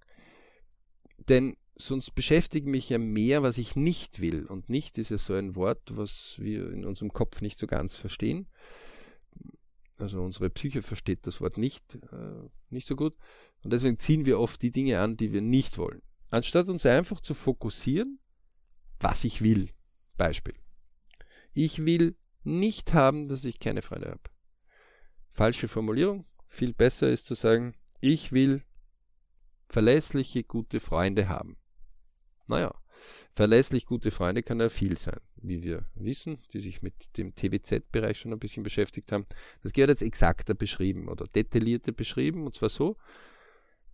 [1.29, 4.47] Denn sonst beschäftige mich ja mehr, was ich nicht will.
[4.47, 7.95] Und nicht ist ja so ein Wort, was wir in unserem Kopf nicht so ganz
[7.95, 8.49] verstehen.
[9.99, 13.15] Also unsere Psyche versteht das Wort nicht, äh, nicht so gut.
[13.63, 16.03] Und deswegen ziehen wir oft die Dinge an, die wir nicht wollen.
[16.31, 18.19] Anstatt uns einfach zu fokussieren,
[18.99, 19.71] was ich will.
[20.17, 20.55] Beispiel.
[21.53, 24.23] Ich will nicht haben, dass ich keine Freunde habe.
[25.29, 26.27] Falsche Formulierung.
[26.49, 28.63] Viel besser ist zu sagen, ich will
[29.69, 31.57] verlässliche, gute Freunde haben.
[32.49, 32.75] Naja,
[33.35, 38.19] verlässlich gute Freunde kann ja viel sein, wie wir wissen, die sich mit dem TWZ-Bereich
[38.19, 39.27] schon ein bisschen beschäftigt haben.
[39.63, 42.97] Das gehört jetzt exakter beschrieben oder detaillierter beschrieben, und zwar so,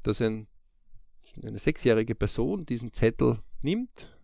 [0.03, 0.49] dass ein,
[1.43, 4.17] eine sechsjährige Person diesen Zettel nimmt,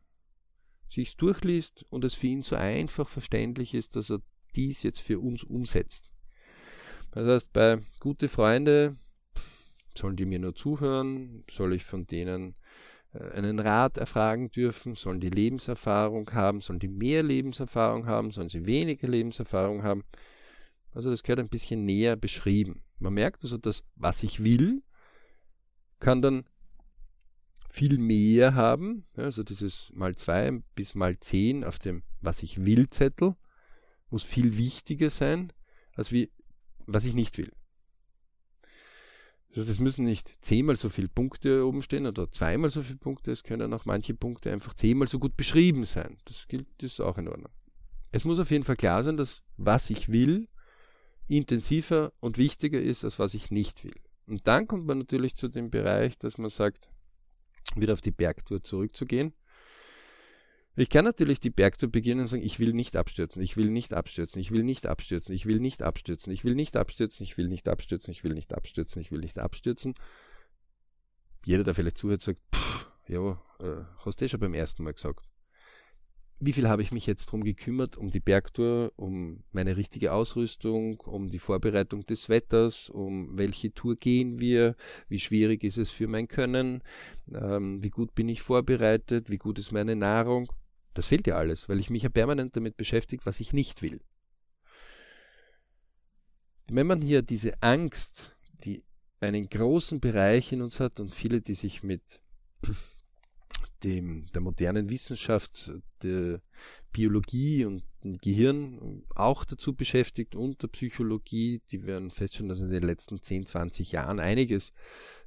[0.88, 4.20] sich durchliest und es für ihn so einfach verständlich ist, dass er
[4.54, 6.12] dies jetzt für uns umsetzt.
[7.12, 8.96] Das heißt, bei gute Freunde
[9.96, 12.56] sollen die mir nur zuhören, soll ich von denen
[13.14, 18.66] einen Rat erfragen dürfen, sollen die Lebenserfahrung haben, sollen die mehr Lebenserfahrung haben, sollen sie
[18.66, 20.04] weniger Lebenserfahrung haben.
[20.92, 22.82] Also das gehört ein bisschen näher beschrieben.
[22.98, 24.82] Man merkt also, dass was ich will,
[26.00, 26.44] kann dann
[27.70, 29.04] viel mehr haben.
[29.16, 33.34] Also dieses mal zwei bis mal zehn auf dem was ich will Zettel
[34.10, 35.52] muss viel wichtiger sein,
[35.94, 36.30] als wie
[36.86, 37.52] was ich nicht will.
[39.54, 43.30] Also das müssen nicht zehnmal so viele Punkte oben stehen oder zweimal so viele Punkte,
[43.30, 46.18] es können auch manche Punkte einfach zehnmal so gut beschrieben sein.
[46.24, 47.52] Das gilt, ist auch in Ordnung.
[48.10, 50.48] es muss auf jeden Fall klar sein, dass was ich will,
[51.28, 53.94] intensiver und wichtiger ist, als was ich nicht will.
[54.26, 56.90] Und dann kommt man natürlich zu dem Bereich, dass man sagt,
[57.76, 59.34] wieder auf die Bergtour zurückzugehen.
[60.76, 63.94] Ich kann natürlich die Bergtour beginnen und sagen, ich will nicht abstürzen, ich will nicht
[63.94, 67.48] abstürzen, ich will nicht abstürzen, ich will nicht abstürzen, ich will nicht abstürzen, ich will
[67.48, 69.94] nicht abstürzen, ich will nicht abstürzen, ich will nicht abstürzen.
[71.44, 72.40] Jeder, der vielleicht zuhört, sagt,
[73.06, 75.24] ja, äh, hast du eh schon beim ersten Mal gesagt
[76.40, 81.00] wie viel habe ich mich jetzt darum gekümmert, um die Bergtour, um meine richtige Ausrüstung,
[81.00, 84.76] um die Vorbereitung des Wetters, um welche Tour gehen wir,
[85.08, 86.82] wie schwierig ist es für mein Können,
[87.32, 90.52] ähm, wie gut bin ich vorbereitet, wie gut ist meine Nahrung.
[90.94, 94.00] Das fehlt ja alles, weil ich mich ja permanent damit beschäftige, was ich nicht will.
[96.68, 98.84] Wenn man hier diese Angst, die
[99.20, 102.22] einen großen Bereich in uns hat und viele, die sich mit
[103.82, 106.40] dem, der modernen Wissenschaft, der
[106.92, 111.60] Biologie und dem Gehirn auch dazu beschäftigt und der Psychologie.
[111.70, 114.72] Die werden feststellen, dass in den letzten 10, 20 Jahren einiges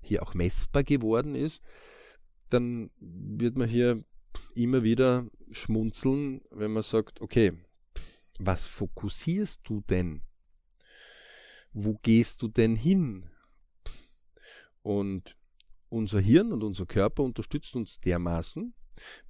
[0.01, 1.62] hier auch messbar geworden ist.
[2.49, 4.03] Dann wird man hier
[4.55, 7.53] immer wieder schmunzeln, wenn man sagt, okay,
[8.39, 10.21] was fokussierst du denn?
[11.73, 13.29] Wo gehst du denn hin?
[14.81, 15.35] Und
[15.89, 18.73] unser Hirn und unser Körper unterstützt uns dermaßen,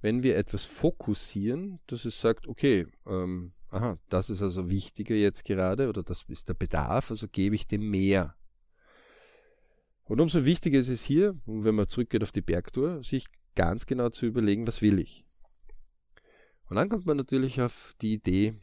[0.00, 5.44] wenn wir etwas fokussieren, dass es sagt, okay, ähm, aha, das ist also wichtiger jetzt
[5.44, 8.34] gerade oder das ist der Bedarf, also gebe ich dem mehr.
[10.04, 13.26] Und umso wichtiger ist es hier, wenn man zurückgeht auf die Bergtour, sich
[13.58, 15.26] ganz genau zu überlegen, was will ich.
[16.70, 18.54] Und dann kommt man natürlich auf die Idee,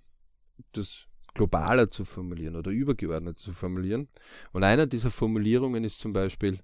[0.71, 4.07] das globaler zu formulieren oder übergeordnet zu formulieren.
[4.53, 6.59] Und einer dieser Formulierungen ist zum Beispiel,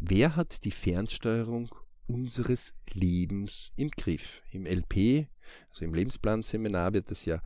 [0.00, 1.74] Wer hat die Fernsteuerung
[2.06, 4.42] unseres Lebens im Griff?
[4.52, 5.26] Im LP,
[5.70, 7.42] also im Lebensplanseminar, wird das ja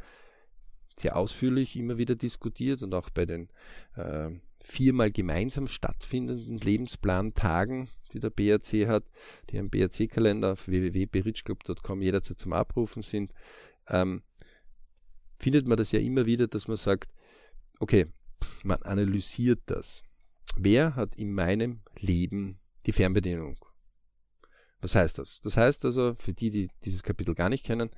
[0.99, 3.49] sehr ausführlich immer wieder diskutiert und auch bei den
[3.97, 4.31] äh,
[4.65, 9.05] viermal gemeinsam stattfindenden Lebensplantagen, die der BRC hat,
[9.51, 13.33] die im BRC-Kalender auf www.berichclub.com jederzeit zum Abrufen sind,
[13.89, 14.23] ähm,
[15.39, 17.11] findet man das ja immer wieder, dass man sagt,
[17.81, 18.07] okay,
[18.63, 20.05] man analysiert das.
[20.57, 23.59] Wer hat in meinem Leben die Fernbedienung?
[24.81, 25.41] Was heißt das?
[25.41, 27.91] Das heißt also, für die, die dieses Kapitel gar nicht kennen,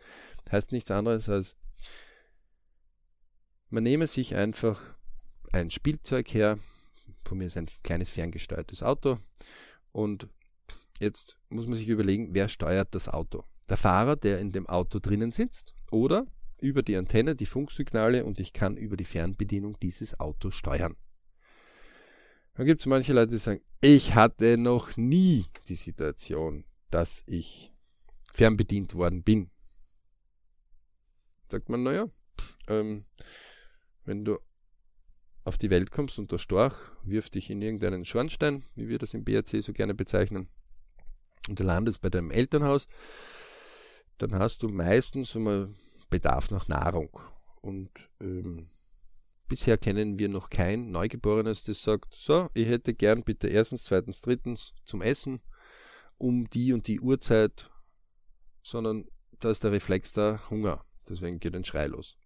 [0.51, 1.57] heißt nichts anderes als,
[3.71, 4.95] man nehme sich einfach
[5.55, 6.59] ein Spielzeug her,
[7.25, 9.19] von mir ist ein kleines ferngesteuertes Auto
[9.93, 10.29] und
[10.99, 13.45] jetzt muss man sich überlegen, wer steuert das Auto?
[13.69, 16.27] Der Fahrer, der in dem Auto drinnen sitzt oder
[16.61, 20.97] über die Antenne die Funksignale und ich kann über die Fernbedienung dieses Auto steuern.
[22.55, 27.73] Dann gibt es manche Leute, die sagen, ich hatte noch nie die Situation, dass ich
[28.33, 29.51] fernbedient worden bin.
[31.49, 32.07] Sagt man, naja,
[32.69, 33.05] ähm,
[34.05, 34.39] wenn du
[35.45, 39.15] auf die Welt kommst und der Storch wirft dich in irgendeinen Schornstein, wie wir das
[39.15, 40.49] im BRC so gerne bezeichnen,
[41.49, 42.89] und du landest bei deinem Elternhaus,
[44.19, 45.75] dann hast du meistens einmal
[46.09, 47.21] Bedarf nach Nahrung.
[47.61, 48.71] Und ähm,
[49.47, 54.23] Bisher kennen wir noch kein Neugeborenes, das sagt, so, ich hätte gern bitte erstens, zweitens,
[54.23, 55.41] drittens zum Essen
[56.17, 57.71] um die und die Uhrzeit,
[58.63, 59.05] sondern
[59.41, 60.85] da ist der Reflex da, Hunger.
[61.09, 62.17] Deswegen geht ein Schrei los.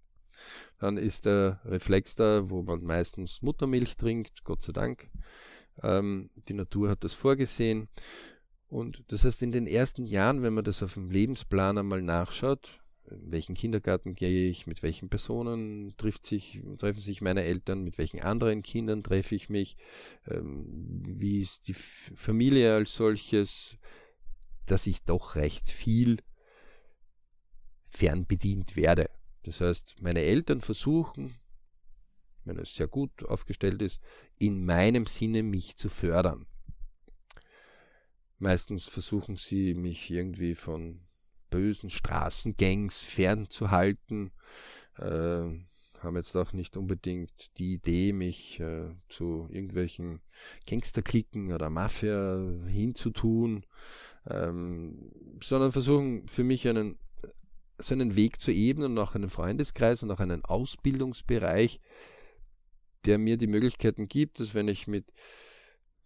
[0.78, 5.10] Dann ist der Reflex da, wo man meistens Muttermilch trinkt, Gott sei Dank.
[5.82, 7.88] Ähm, die Natur hat das vorgesehen.
[8.68, 12.80] Und das heißt, in den ersten Jahren, wenn man das auf dem Lebensplan einmal nachschaut,
[13.10, 17.96] in welchen Kindergarten gehe ich, mit welchen Personen trifft sich, treffen sich meine Eltern, mit
[17.96, 19.76] welchen anderen Kindern treffe ich mich,
[20.26, 20.66] ähm,
[21.06, 23.78] wie ist die Familie als solches,
[24.66, 26.18] dass ich doch recht viel
[27.88, 29.08] fernbedient werde.
[29.44, 31.34] Das heißt, meine Eltern versuchen,
[32.44, 34.00] wenn es sehr gut aufgestellt ist,
[34.38, 36.46] in meinem Sinne mich zu fördern.
[38.38, 41.00] Meistens versuchen sie mich irgendwie von
[41.50, 44.30] bösen Straßengangs fernzuhalten.
[44.96, 45.48] Äh,
[46.00, 50.20] haben jetzt auch nicht unbedingt die Idee, mich äh, zu irgendwelchen
[50.66, 53.66] Gangsterklicken oder Mafia hinzutun,
[54.26, 55.10] ähm,
[55.42, 56.98] sondern versuchen für mich einen,
[57.78, 61.80] so einen Weg zu ebnen und auch einen Freundeskreis und auch einen Ausbildungsbereich,
[63.04, 65.12] der mir die Möglichkeiten gibt, dass wenn ich mit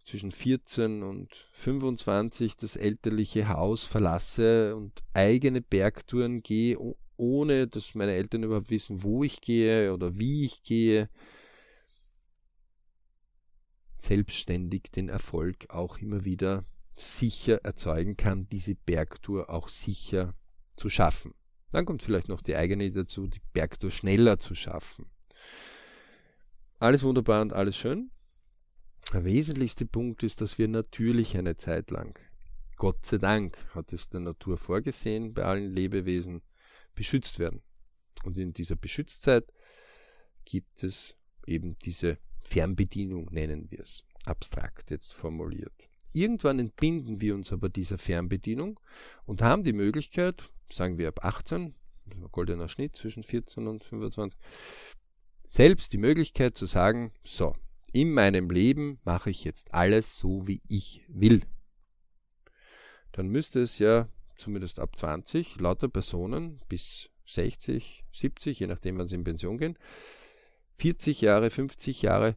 [0.05, 6.77] zwischen 14 und 25 das elterliche Haus verlasse und eigene Bergtouren gehe,
[7.15, 11.09] ohne dass meine Eltern überhaupt wissen, wo ich gehe oder wie ich gehe,
[13.97, 16.65] selbstständig den Erfolg auch immer wieder
[16.97, 20.35] sicher erzeugen kann, diese Bergtour auch sicher
[20.75, 21.33] zu schaffen.
[21.73, 25.07] Dann kommt vielleicht noch die eigene dazu, die Bergtour schneller zu schaffen.
[26.77, 28.11] Alles wunderbar und alles schön.
[29.11, 32.19] Der wesentlichste Punkt ist, dass wir natürlich eine Zeit lang,
[32.77, 36.43] Gott sei Dank hat es der Natur vorgesehen, bei allen Lebewesen
[36.93, 37.63] beschützt werden.
[38.23, 39.51] Und in dieser Beschützzeit
[40.45, 41.15] gibt es
[41.47, 45.89] eben diese Fernbedienung, nennen wir es, abstrakt jetzt formuliert.
[46.11, 48.79] Irgendwann entbinden wir uns aber dieser Fernbedienung
[49.25, 51.75] und haben die Möglichkeit, sagen wir ab 18,
[52.31, 54.39] goldener Schnitt zwischen 14 und 25,
[55.47, 57.55] selbst die Möglichkeit zu sagen, so,
[57.91, 61.43] in meinem Leben mache ich jetzt alles so, wie ich will.
[63.11, 69.07] Dann müsste es ja zumindest ab 20 lauter Personen bis 60, 70, je nachdem, wann
[69.07, 69.77] sie in Pension gehen,
[70.77, 72.35] 40 Jahre, 50 Jahre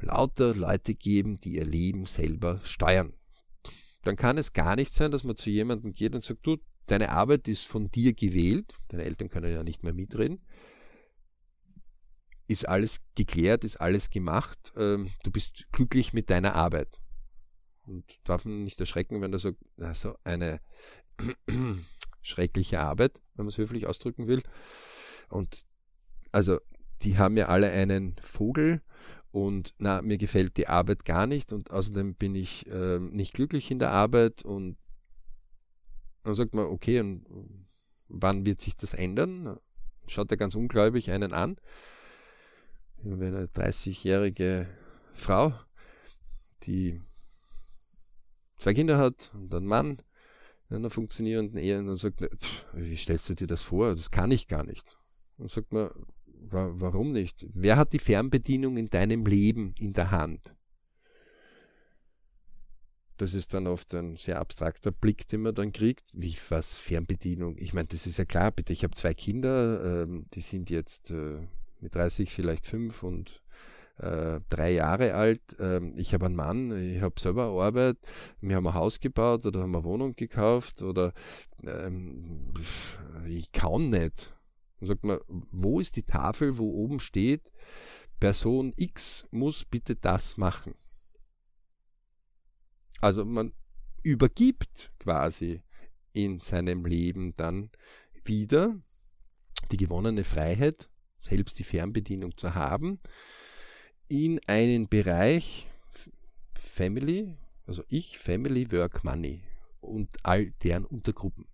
[0.00, 3.14] lauter Leute geben, die ihr Leben selber steuern.
[4.02, 6.56] Dann kann es gar nicht sein, dass man zu jemandem geht und sagt, du,
[6.90, 10.40] deine Arbeit ist von dir gewählt, deine Eltern können ja nicht mehr mitreden,
[12.48, 17.00] ist alles geklärt, ist alles gemacht, ähm, du bist glücklich mit deiner Arbeit.
[17.86, 20.60] Und darf man nicht erschrecken, wenn er sagt, also eine
[22.22, 24.42] schreckliche Arbeit, wenn man es höflich ausdrücken will.
[25.28, 25.64] Und
[26.32, 26.58] also
[27.02, 28.82] die haben ja alle einen Vogel.
[29.30, 31.52] Und na, mir gefällt die Arbeit gar nicht.
[31.52, 34.44] Und außerdem bin ich äh, nicht glücklich in der Arbeit.
[34.44, 34.76] Und
[36.28, 37.24] dann sagt man, okay, und
[38.08, 39.58] wann wird sich das ändern?
[40.06, 41.56] Schaut er ganz ungläubig einen an.
[43.02, 44.68] Wenn eine 30-jährige
[45.14, 45.52] Frau,
[46.64, 47.00] die
[48.58, 50.02] zwei Kinder hat und einen Mann
[50.70, 52.22] in einer funktionierenden Ehe, und dann sagt,
[52.72, 53.94] wie stellst du dir das vor?
[53.94, 54.98] Das kann ich gar nicht.
[55.36, 55.90] Und sagt man,
[56.50, 57.46] warum nicht?
[57.54, 60.54] Wer hat die Fernbedienung in deinem Leben in der Hand?
[63.18, 66.04] Das ist dann oft ein sehr abstrakter Blick, den man dann kriegt.
[66.14, 66.78] Wie was?
[66.78, 67.56] Fernbedienung?
[67.58, 68.72] Ich meine, das ist ja klar, bitte.
[68.72, 71.40] Ich habe zwei Kinder, ähm, die sind jetzt äh,
[71.80, 73.42] mit 30 vielleicht fünf und
[73.98, 75.40] äh, drei Jahre alt.
[75.58, 77.96] Ähm, ich habe einen Mann, ich habe selber Arbeit,
[78.40, 81.12] wir haben ein Haus gebaut oder haben eine Wohnung gekauft oder
[81.64, 82.52] ähm,
[83.26, 84.32] ich kann nicht.
[84.78, 87.50] Dann sagt man, wo ist die Tafel, wo oben steht,
[88.20, 90.74] Person X muss bitte das machen.
[93.00, 93.52] Also man
[94.02, 95.62] übergibt quasi
[96.12, 97.70] in seinem Leben dann
[98.24, 98.76] wieder
[99.70, 100.88] die gewonnene Freiheit,
[101.20, 102.98] selbst die Fernbedienung zu haben,
[104.08, 105.66] in einen Bereich
[106.54, 107.34] Family,
[107.66, 109.42] also ich, Family, Work, Money
[109.80, 111.46] und all deren Untergruppen.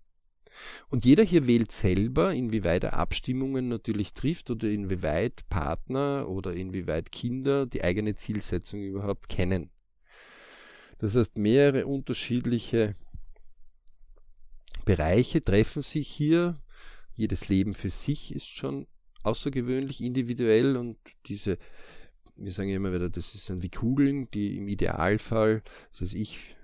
[0.89, 7.11] Und jeder hier wählt selber, inwieweit er Abstimmungen natürlich trifft oder inwieweit Partner oder inwieweit
[7.11, 9.69] Kinder die eigene Zielsetzung überhaupt kennen.
[10.99, 12.95] Das heißt, mehrere unterschiedliche
[14.85, 16.61] Bereiche treffen sich hier.
[17.13, 18.87] Jedes Leben für sich ist schon
[19.23, 21.57] außergewöhnlich individuell und diese,
[22.35, 26.55] wir sagen immer wieder, das sind wie Kugeln, die im Idealfall, das heißt ich,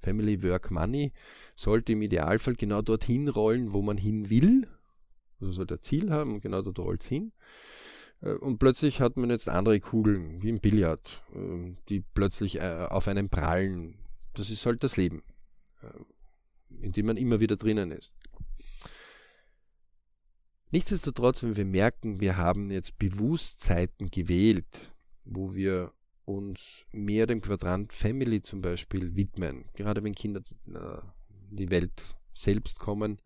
[0.00, 1.12] Family, Work, Money,
[1.56, 4.68] sollte im Idealfall genau dorthin rollen, wo man hin will.
[5.40, 7.32] Also sollte ein Ziel haben genau dort rollt es hin.
[8.20, 12.86] Äh, und plötzlich hat man jetzt andere Kugeln, wie im Billard, ähm, die plötzlich äh,
[12.88, 13.98] auf einem prallen.
[14.34, 15.22] Das ist halt das Leben,
[15.82, 18.14] äh, in dem man immer wieder drinnen ist.
[20.70, 24.92] Nichtsdestotrotz, wenn wir merken, wir haben jetzt Bewusstzeiten gewählt,
[25.24, 25.92] wo wir
[26.26, 32.78] uns mehr dem Quadrant Family zum Beispiel widmen, gerade wenn Kinder in die Welt selbst
[32.78, 33.22] kommen.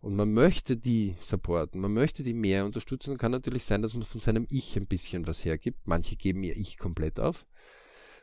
[0.00, 3.10] Und man möchte die supporten, man möchte die mehr unterstützen.
[3.10, 5.86] Dann kann natürlich sein, dass man von seinem Ich ein bisschen was hergibt.
[5.86, 7.46] Manche geben ihr Ich komplett auf.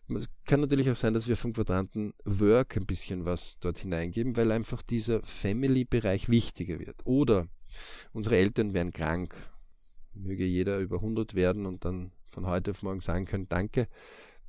[0.08, 4.38] Es kann natürlich auch sein, dass wir vom Quadranten Work ein bisschen was dort hineingeben,
[4.38, 7.06] weil einfach dieser Family-Bereich wichtiger wird.
[7.06, 7.48] Oder
[8.14, 9.36] unsere Eltern werden krank.
[10.14, 13.88] Möge jeder über 100 werden und dann von heute auf morgen sagen können, danke.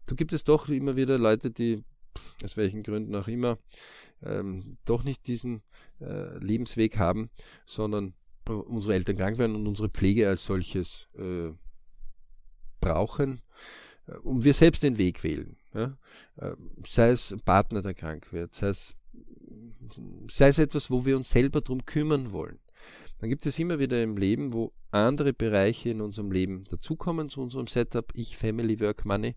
[0.05, 1.83] Da gibt es doch immer wieder Leute, die
[2.45, 3.59] aus welchen Gründen auch immer,
[4.23, 5.63] ähm, doch nicht diesen
[6.01, 7.31] äh, Lebensweg haben,
[7.65, 8.15] sondern
[8.49, 11.51] unsere Eltern krank werden und unsere Pflege als solches äh,
[12.81, 13.41] brauchen
[14.07, 15.57] äh, und wir selbst den Weg wählen.
[15.75, 15.97] Ja?
[16.37, 16.55] Äh,
[16.87, 18.95] sei es ein Partner, der krank wird, sei es,
[20.31, 22.59] sei es etwas, wo wir uns selber darum kümmern wollen.
[23.19, 27.41] Dann gibt es immer wieder im Leben, wo andere Bereiche in unserem Leben dazukommen zu
[27.41, 29.35] unserem Setup, ich, Family, Work, Money,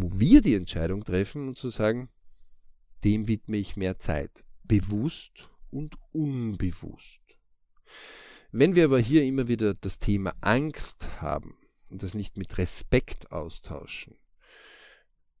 [0.00, 2.08] wo wir die Entscheidung treffen und zu sagen,
[3.04, 7.20] dem widme ich mehr Zeit, bewusst und unbewusst.
[8.52, 11.56] Wenn wir aber hier immer wieder das Thema Angst haben
[11.90, 14.16] und das nicht mit Respekt austauschen,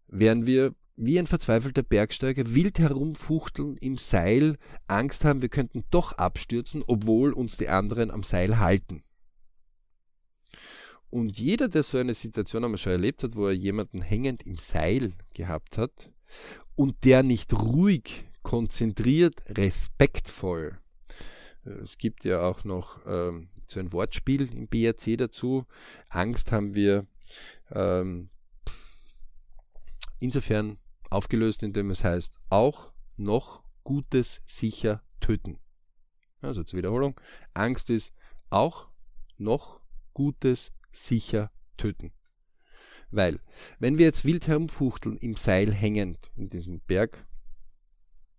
[0.08, 6.14] werden wir wie ein verzweifelter Bergsteiger wild herumfuchteln im Seil, Angst haben, wir könnten doch
[6.14, 9.04] abstürzen, obwohl uns die anderen am Seil halten.
[11.10, 14.58] Und jeder, der so eine Situation einmal schon erlebt hat, wo er jemanden hängend im
[14.58, 16.12] Seil gehabt hat
[16.74, 20.78] und der nicht ruhig, konzentriert, respektvoll.
[21.64, 25.66] Äh, es gibt ja auch noch ähm, so ein Wortspiel im BRC dazu.
[26.08, 27.06] Angst haben wir
[27.70, 28.30] ähm,
[30.20, 30.78] insofern
[31.10, 35.58] aufgelöst, indem es heißt, auch noch Gutes sicher töten.
[36.40, 37.20] Also zur Wiederholung,
[37.54, 38.12] Angst ist
[38.50, 38.88] auch
[39.36, 39.80] noch
[40.14, 42.12] Gutes sicher töten.
[43.10, 43.40] Weil,
[43.78, 47.26] wenn wir jetzt wild herumfuchteln, im Seil hängend, in diesem Berg,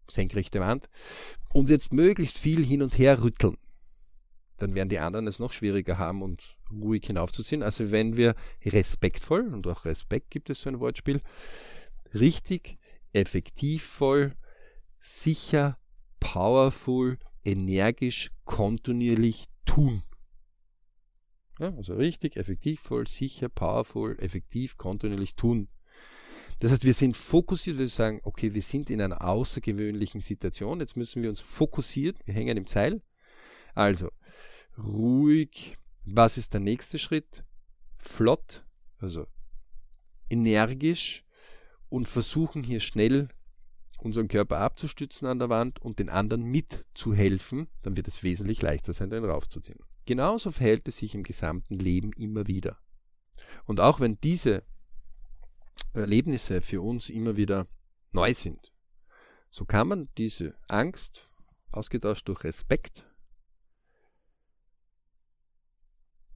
[0.07, 0.89] senkrechte Wand,
[1.53, 3.57] und jetzt möglichst viel hin und her rütteln,
[4.57, 7.63] dann werden die anderen es noch schwieriger haben und ruhig hinaufzuziehen.
[7.63, 8.35] Also wenn wir
[8.65, 11.21] respektvoll, und auch Respekt gibt es so ein Wortspiel,
[12.13, 12.77] richtig,
[13.13, 14.35] effektivvoll,
[14.99, 15.77] sicher,
[16.19, 20.03] powerful, energisch, kontinuierlich tun.
[21.59, 25.67] Ja, also richtig, effektivvoll, sicher, powerful, effektiv, kontinuierlich tun.
[26.59, 30.97] Das heißt, wir sind fokussiert, wir sagen, okay, wir sind in einer außergewöhnlichen Situation, jetzt
[30.97, 33.01] müssen wir uns fokussiert, wir hängen im Seil.
[33.75, 34.09] Also,
[34.77, 37.43] ruhig, was ist der nächste Schritt?
[37.97, 38.65] Flott,
[38.99, 39.27] also
[40.29, 41.25] energisch,
[41.89, 43.29] und versuchen hier schnell
[43.97, 48.93] unseren Körper abzustützen an der Wand und den anderen mitzuhelfen, dann wird es wesentlich leichter
[48.93, 49.79] sein, den raufzuziehen.
[50.09, 52.79] Genauso verhält es sich im gesamten Leben immer wieder.
[53.65, 54.63] Und auch wenn diese
[55.93, 57.67] Erlebnisse für uns immer wieder
[58.11, 58.73] neu sind,
[59.51, 61.29] so kann man diese Angst,
[61.69, 63.05] ausgetauscht durch Respekt,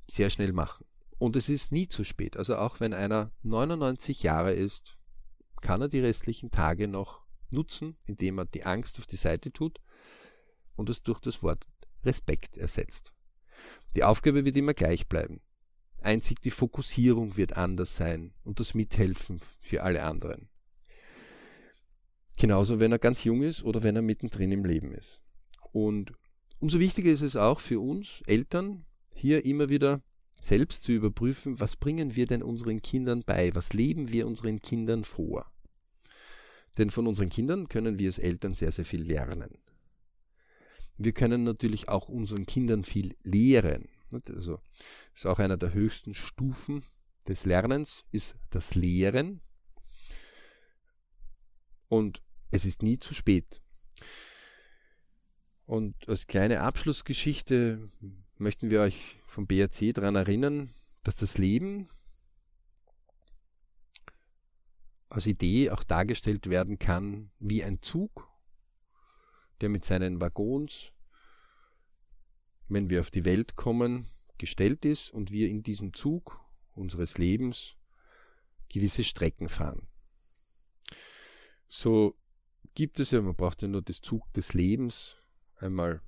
[0.07, 0.85] sehr schnell machen.
[1.17, 2.37] Und es ist nie zu spät.
[2.37, 4.99] Also auch wenn einer 99 Jahre ist,
[5.61, 9.81] kann er die restlichen Tage noch nutzen, indem er die Angst auf die Seite tut
[10.75, 11.67] und es durch das Wort
[12.03, 13.15] Respekt ersetzt.
[13.95, 15.41] Die Aufgabe wird immer gleich bleiben.
[16.01, 20.49] Einzig die Fokussierung wird anders sein und das Mithelfen für alle anderen.
[22.37, 25.21] Genauso, wenn er ganz jung ist oder wenn er mittendrin im Leben ist.
[25.71, 26.13] Und
[26.59, 30.01] umso wichtiger ist es auch für uns Eltern, hier immer wieder
[30.41, 35.05] selbst zu überprüfen, was bringen wir denn unseren Kindern bei, was leben wir unseren Kindern
[35.05, 35.49] vor.
[36.77, 39.57] Denn von unseren Kindern können wir als Eltern sehr, sehr viel lernen.
[40.97, 43.89] Wir können natürlich auch unseren Kindern viel lehren.
[44.11, 44.59] Also
[45.13, 46.83] ist auch einer der höchsten Stufen
[47.27, 49.41] des Lernens, ist das Lehren.
[51.87, 52.21] Und
[52.51, 53.61] es ist nie zu spät.
[55.65, 57.89] Und als kleine Abschlussgeschichte
[58.37, 60.73] möchten wir euch vom BRC daran erinnern,
[61.03, 61.89] dass das Leben
[65.09, 68.32] als Idee auch dargestellt werden kann wie ein Zug,
[69.63, 70.91] der mit seinen Waggons,
[72.67, 74.05] wenn wir auf die Welt kommen,
[74.37, 76.39] gestellt ist und wir in diesem Zug
[76.75, 77.77] unseres Lebens
[78.67, 79.87] gewisse Strecken fahren.
[81.69, 82.17] So
[82.75, 85.17] gibt es ja, man braucht ja nur das Zug des Lebens
[85.55, 86.01] einmal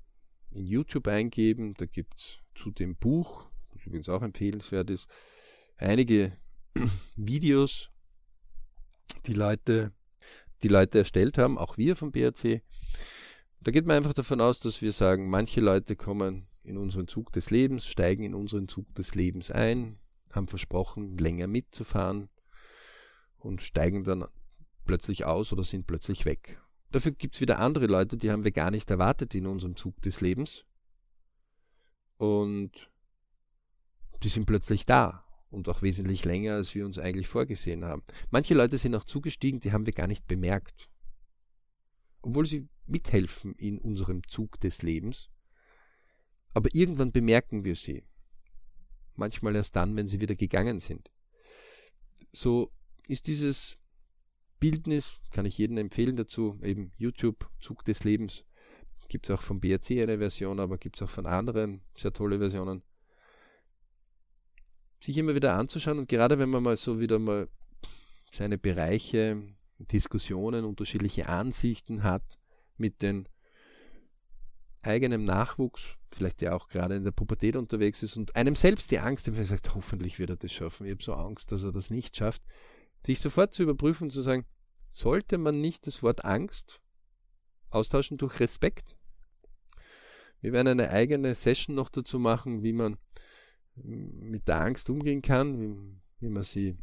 [0.51, 5.07] in YouTube eingeben, da gibt es zu dem Buch, das übrigens auch empfehlenswert ist,
[5.77, 6.37] einige
[7.15, 7.89] Videos,
[9.27, 9.93] die Leute,
[10.61, 12.61] die Leute erstellt haben, auch wir vom BRC.
[13.65, 17.31] Da geht man einfach davon aus, dass wir sagen, manche Leute kommen in unseren Zug
[17.31, 19.97] des Lebens, steigen in unseren Zug des Lebens ein,
[20.31, 22.29] haben versprochen, länger mitzufahren
[23.39, 24.25] und steigen dann
[24.85, 26.61] plötzlich aus oder sind plötzlich weg.
[26.91, 29.99] Dafür gibt es wieder andere Leute, die haben wir gar nicht erwartet in unserem Zug
[30.03, 30.63] des Lebens.
[32.17, 32.91] Und
[34.21, 38.03] die sind plötzlich da und auch wesentlich länger, als wir uns eigentlich vorgesehen haben.
[38.29, 40.87] Manche Leute sind auch zugestiegen, die haben wir gar nicht bemerkt.
[42.21, 45.29] Obwohl sie mithelfen in unserem Zug des Lebens.
[46.53, 48.03] Aber irgendwann bemerken wir sie.
[49.15, 51.09] Manchmal erst dann, wenn sie wieder gegangen sind.
[52.31, 52.71] So
[53.07, 53.77] ist dieses
[54.59, 58.45] Bildnis, kann ich jedem empfehlen dazu, eben YouTube, Zug des Lebens.
[59.09, 62.39] Gibt es auch vom BRC eine Version, aber gibt es auch von anderen sehr tolle
[62.39, 62.83] Versionen
[65.05, 67.47] sich immer wieder anzuschauen und gerade wenn man mal so wieder mal
[68.31, 69.43] seine Bereiche,
[69.77, 72.39] Diskussionen, unterschiedliche Ansichten hat
[72.77, 73.27] mit den
[74.81, 78.99] eigenem Nachwuchs, vielleicht der auch gerade in der Pubertät unterwegs ist und einem selbst die
[78.99, 81.71] Angst, wenn man sagt, hoffentlich wird er das schaffen, ich habe so Angst, dass er
[81.71, 82.43] das nicht schafft,
[83.05, 84.45] sich sofort zu überprüfen und zu sagen,
[84.89, 86.81] sollte man nicht das Wort Angst
[87.69, 88.95] austauschen durch Respekt?
[90.41, 92.97] Wir werden eine eigene Session noch dazu machen, wie man
[93.75, 96.77] mit der Angst umgehen kann, wie, wie man sie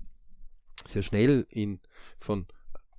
[0.84, 1.80] sehr schnell in,
[2.18, 2.47] von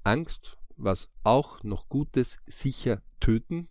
[0.03, 3.69] Angst, was auch noch Gutes sicher töten,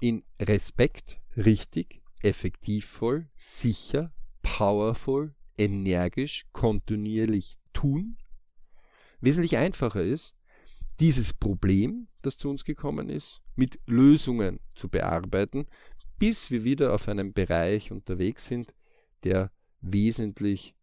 [0.00, 8.16] in Respekt, richtig, effektivvoll, sicher, powerful, energisch, kontinuierlich tun,
[9.20, 10.34] wesentlich einfacher ist,
[11.00, 15.66] dieses Problem, das zu uns gekommen ist, mit Lösungen zu bearbeiten,
[16.18, 18.74] bis wir wieder auf einem Bereich unterwegs sind,
[19.24, 20.74] der wesentlich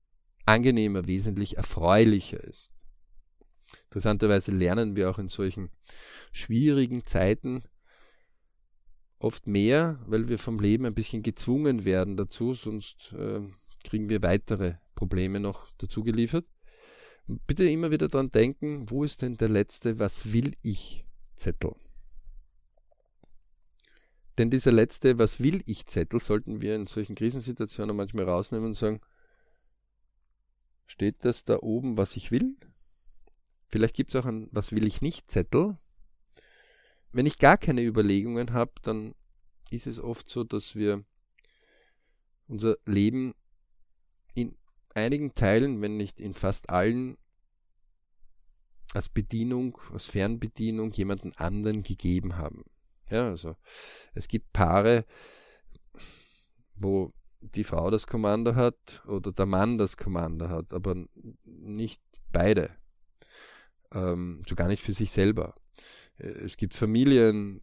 [0.45, 2.71] angenehmer, wesentlich erfreulicher ist.
[3.85, 5.69] Interessanterweise lernen wir auch in solchen
[6.31, 7.63] schwierigen Zeiten
[9.19, 13.41] oft mehr, weil wir vom Leben ein bisschen gezwungen werden dazu, sonst äh,
[13.83, 16.45] kriegen wir weitere Probleme noch dazu geliefert.
[17.47, 21.05] bitte immer wieder daran denken, wo ist denn der letzte Was will ich
[21.35, 21.75] Zettel?
[24.37, 28.73] Denn dieser letzte Was will ich Zettel sollten wir in solchen Krisensituationen manchmal rausnehmen und
[28.73, 29.01] sagen,
[30.87, 32.55] steht das da oben, was ich will?
[33.71, 35.77] Vielleicht gibt es auch ein Was will ich nicht Zettel.
[37.13, 39.15] Wenn ich gar keine Überlegungen habe, dann
[39.69, 41.03] ist es oft so, dass wir
[42.47, 43.33] unser Leben
[44.33, 44.55] in
[44.93, 47.17] einigen Teilen, wenn nicht in fast allen,
[48.93, 52.65] als Bedienung, als Fernbedienung jemanden anderen gegeben haben.
[53.09, 53.55] Ja, also
[54.13, 55.05] es gibt Paare,
[56.75, 60.95] wo die Frau das Kommando hat oder der Mann das Kommando hat, aber
[61.43, 62.01] nicht
[62.33, 62.80] beide.
[63.93, 65.55] Ähm, so gar nicht für sich selber.
[66.17, 67.61] Äh, es gibt Familien,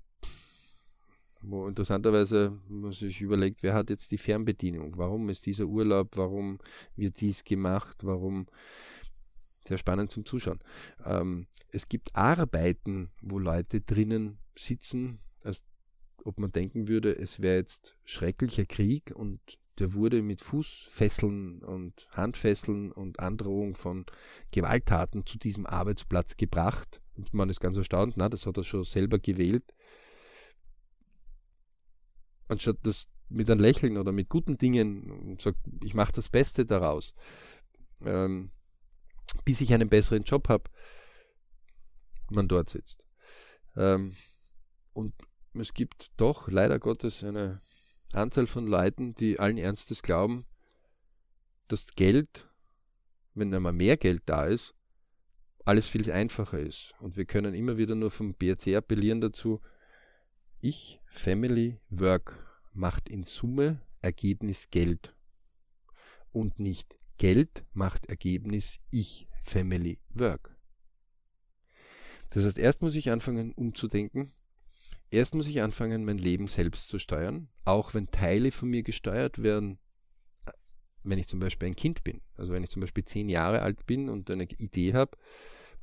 [1.40, 4.96] wo interessanterweise man sich überlegt, wer hat jetzt die Fernbedienung?
[4.96, 6.16] Warum ist dieser Urlaub?
[6.16, 6.58] Warum
[6.96, 7.98] wird dies gemacht?
[8.02, 8.46] Warum?
[9.66, 10.60] Sehr spannend zum Zuschauen.
[11.04, 15.62] Ähm, es gibt Arbeiten, wo Leute drinnen sitzen, als
[16.24, 19.40] ob man denken würde, es wäre jetzt schrecklicher Krieg und
[19.78, 24.06] der wurde mit Fußfesseln und Handfesseln und Androhung von
[24.50, 27.00] Gewalttaten zu diesem Arbeitsplatz gebracht.
[27.16, 29.74] Und man ist ganz erstaunt, na, das hat er schon selber gewählt
[32.48, 36.64] anstatt das mit einem Lächeln oder mit guten Dingen und sagt, ich mache das Beste
[36.64, 37.14] daraus,
[38.04, 38.50] ähm,
[39.44, 40.64] bis ich einen besseren Job habe,
[42.30, 43.06] man dort sitzt.
[43.76, 44.16] Ähm,
[44.94, 45.14] und
[45.54, 47.60] es gibt doch leider Gottes eine
[48.12, 50.44] Anzahl von Leuten, die allen Ernstes glauben,
[51.68, 52.48] dass Geld,
[53.34, 54.74] wenn einmal mehr Geld da ist,
[55.64, 56.94] alles viel einfacher ist.
[57.00, 59.60] Und wir können immer wieder nur vom BRC appellieren dazu,
[60.60, 65.14] ich, Family, Work macht in Summe Ergebnis Geld.
[66.32, 70.56] Und nicht Geld macht Ergebnis Ich, Family, Work.
[72.30, 74.30] Das heißt, erst muss ich anfangen umzudenken.
[75.10, 79.42] Erst muss ich anfangen, mein Leben selbst zu steuern, auch wenn Teile von mir gesteuert
[79.42, 79.78] werden,
[81.02, 82.20] wenn ich zum Beispiel ein Kind bin.
[82.36, 85.16] Also wenn ich zum Beispiel zehn Jahre alt bin und eine Idee habe,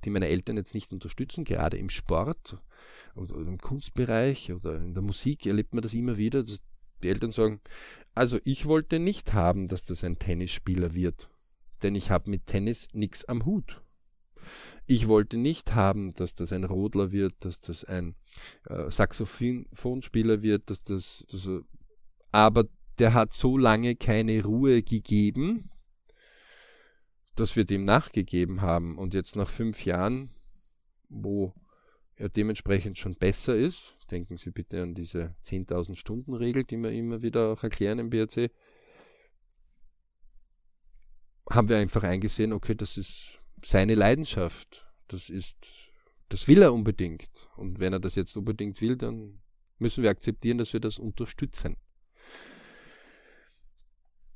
[0.03, 2.57] die meine Eltern jetzt nicht unterstützen, gerade im Sport
[3.15, 6.61] oder im Kunstbereich oder in der Musik erlebt man das immer wieder, dass
[7.01, 7.61] die Eltern sagen,
[8.13, 11.29] also ich wollte nicht haben, dass das ein Tennisspieler wird,
[11.81, 13.81] denn ich habe mit Tennis nichts am Hut.
[14.87, 18.15] Ich wollte nicht haben, dass das ein Rodler wird, dass das ein
[18.65, 21.61] äh, Saxophonspieler wird, dass das, dass er,
[22.31, 22.65] aber
[22.99, 25.69] der hat so lange keine Ruhe gegeben,
[27.35, 28.97] dass wir dem nachgegeben haben.
[28.97, 30.29] Und jetzt nach fünf Jahren,
[31.09, 31.53] wo
[32.15, 36.91] er dementsprechend schon besser ist, denken Sie bitte an diese 10.000 Stunden Regel, die wir
[36.91, 38.51] immer wieder auch erklären im BRC,
[41.49, 45.55] haben wir einfach eingesehen, okay, das ist seine Leidenschaft, das ist,
[46.29, 47.49] das will er unbedingt.
[47.55, 49.39] Und wenn er das jetzt unbedingt will, dann
[49.79, 51.75] müssen wir akzeptieren, dass wir das unterstützen.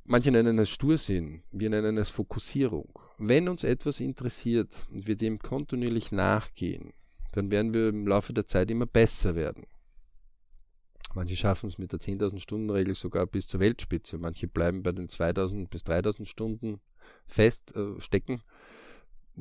[0.04, 2.98] Manche nennen es Stursinn, wir nennen es Fokussierung.
[3.18, 6.94] Wenn uns etwas interessiert und wir dem kontinuierlich nachgehen,
[7.32, 9.66] dann werden wir im Laufe der Zeit immer besser werden.
[11.14, 14.18] Manche schaffen es mit der 10.000 Stunden Regel sogar bis zur Weltspitze.
[14.18, 16.80] Manche bleiben bei den 2.000 bis 3.000 Stunden
[17.26, 18.42] fest äh, stecken,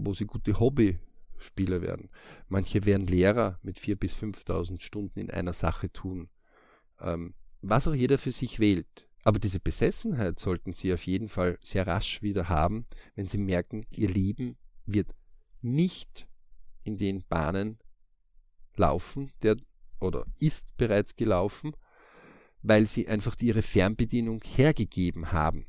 [0.06, 2.10] wo sie gute Hobbyspieler werden.
[2.48, 6.30] Manche werden Lehrer mit 4.000 bis 5.000 Stunden in einer Sache tun.
[7.00, 9.08] Ähm, was auch jeder für sich wählt.
[9.24, 12.86] Aber diese Besessenheit sollten Sie auf jeden Fall sehr rasch wieder haben,
[13.16, 15.14] wenn Sie merken, Ihr Leben wird
[15.62, 16.28] nicht
[16.84, 17.80] in den Bahnen
[18.76, 19.58] laufen, der
[20.00, 21.74] oder ist bereits gelaufen,
[22.62, 25.66] weil Sie einfach Ihre Fernbedienung hergegeben haben.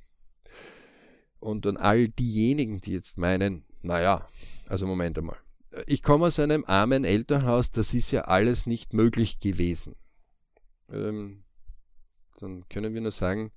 [1.41, 4.27] Und an all diejenigen, die jetzt meinen, naja,
[4.69, 5.39] also Moment einmal,
[5.87, 9.97] ich komme aus einem armen Elternhaus, das ist ja alles nicht möglich gewesen.
[10.89, 11.45] Ähm,
[12.39, 13.53] dann können wir nur sagen,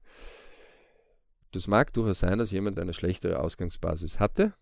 [1.52, 4.54] das mag durchaus sein, dass jemand eine schlechtere Ausgangsbasis hatte.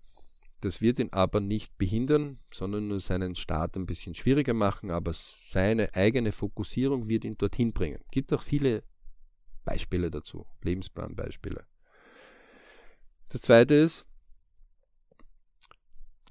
[0.62, 5.12] Das wird ihn aber nicht behindern, sondern nur seinen Start ein bisschen schwieriger machen, aber
[5.14, 8.00] seine eigene Fokussierung wird ihn dorthin bringen.
[8.12, 8.84] Gibt auch viele
[9.66, 11.66] Beispiele dazu, Lebensplanbeispiele.
[13.30, 14.06] Das zweite ist,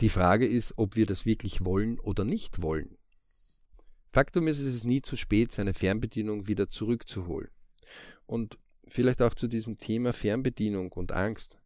[0.01, 2.96] die Frage ist, ob wir das wirklich wollen oder nicht wollen.
[4.12, 7.51] Faktum ist, es ist nie zu spät, seine Fernbedienung wieder zurückzuholen.
[8.26, 11.59] Und vielleicht auch zu diesem Thema Fernbedienung und Angst.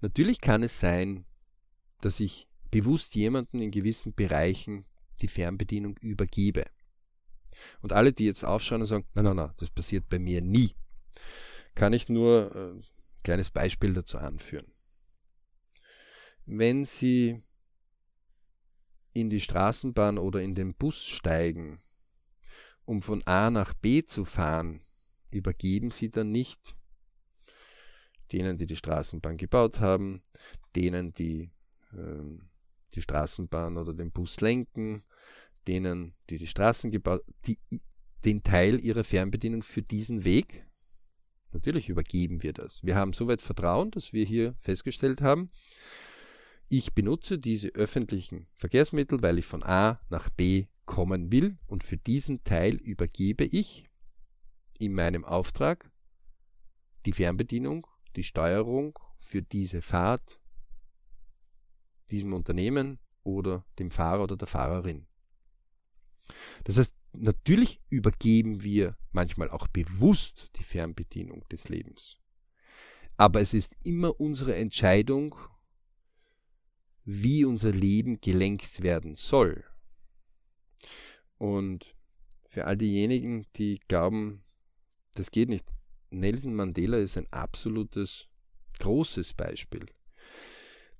[0.00, 1.24] Natürlich kann es sein,
[2.00, 4.84] dass ich bewusst jemanden in gewissen Bereichen
[5.22, 6.64] die Fernbedienung übergebe.
[7.80, 10.74] Und alle, die jetzt aufschauen und sagen, nein, nein, nein, das passiert bei mir nie,
[11.74, 12.82] kann ich nur ein äh,
[13.22, 14.72] kleines Beispiel dazu anführen.
[16.52, 17.40] Wenn Sie
[19.12, 21.80] in die Straßenbahn oder in den Bus steigen,
[22.84, 24.80] um von A nach B zu fahren,
[25.30, 26.74] übergeben Sie dann nicht
[28.32, 30.22] denen, die die Straßenbahn gebaut haben,
[30.74, 31.52] denen, die
[31.92, 32.40] äh,
[32.96, 35.04] die Straßenbahn oder den Bus lenken,
[35.68, 37.58] denen, die die Straßen gebaut, die,
[38.24, 40.66] den Teil ihrer Fernbedienung für diesen Weg.
[41.52, 42.82] Natürlich übergeben wir das.
[42.82, 45.52] Wir haben soweit Vertrauen, dass wir hier festgestellt haben,
[46.72, 51.96] ich benutze diese öffentlichen Verkehrsmittel, weil ich von A nach B kommen will und für
[51.96, 53.90] diesen Teil übergebe ich
[54.78, 55.90] in meinem Auftrag
[57.06, 60.40] die Fernbedienung, die Steuerung für diese Fahrt
[62.10, 65.08] diesem Unternehmen oder dem Fahrer oder der Fahrerin.
[66.64, 72.18] Das heißt, natürlich übergeben wir manchmal auch bewusst die Fernbedienung des Lebens.
[73.16, 75.34] Aber es ist immer unsere Entscheidung,
[77.04, 79.64] wie unser Leben gelenkt werden soll.
[81.38, 81.94] Und
[82.48, 84.42] für all diejenigen, die glauben,
[85.14, 85.72] das geht nicht,
[86.10, 88.28] Nelson Mandela ist ein absolutes
[88.80, 89.86] großes Beispiel.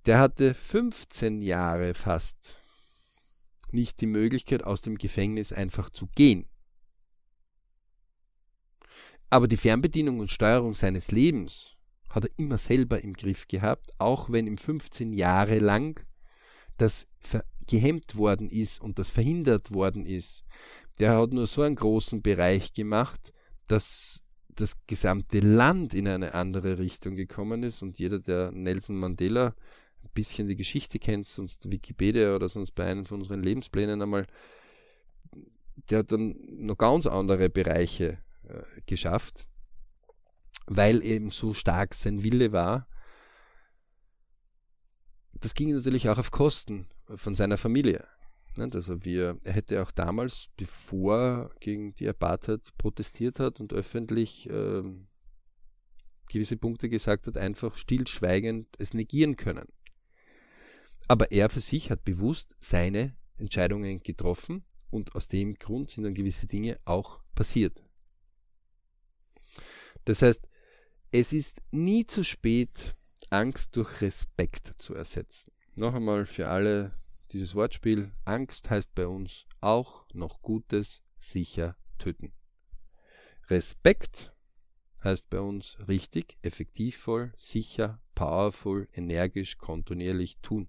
[0.06, 2.60] Der hatte 15 Jahre fast
[3.72, 6.46] nicht die Möglichkeit, aus dem Gefängnis einfach zu gehen.
[9.28, 11.76] Aber die Fernbedienung und Steuerung seines Lebens
[12.10, 16.04] hat er immer selber im Griff gehabt, auch wenn ihm 15 Jahre lang
[16.76, 17.06] das
[17.66, 20.44] gehemmt worden ist und das verhindert worden ist.
[20.98, 23.32] Der hat nur so einen großen Bereich gemacht,
[23.66, 29.54] dass das gesamte Land in eine andere Richtung gekommen ist und jeder, der Nelson Mandela
[30.02, 34.26] ein bisschen die Geschichte kennt, sonst Wikipedia oder sonst bei einem von unseren Lebensplänen einmal,
[35.88, 39.46] der hat dann noch ganz andere Bereiche äh, geschafft
[40.70, 42.86] weil eben so stark sein Wille war.
[45.40, 48.06] Das ging natürlich auch auf Kosten von seiner Familie.
[48.56, 54.82] Also wir, er hätte auch damals, bevor gegen die Apartheid protestiert hat und öffentlich äh,
[56.28, 59.66] gewisse Punkte gesagt hat, einfach stillschweigend es negieren können.
[61.08, 66.14] Aber er für sich hat bewusst seine Entscheidungen getroffen und aus dem Grund sind dann
[66.14, 67.82] gewisse Dinge auch passiert.
[70.04, 70.49] Das heißt,
[71.12, 72.96] es ist nie zu spät,
[73.30, 75.52] Angst durch Respekt zu ersetzen.
[75.74, 76.92] Noch einmal für alle
[77.32, 78.12] dieses Wortspiel.
[78.24, 82.32] Angst heißt bei uns auch noch Gutes sicher töten.
[83.48, 84.34] Respekt
[85.02, 90.68] heißt bei uns richtig, effektivvoll, sicher, powerful, energisch, kontinuierlich tun.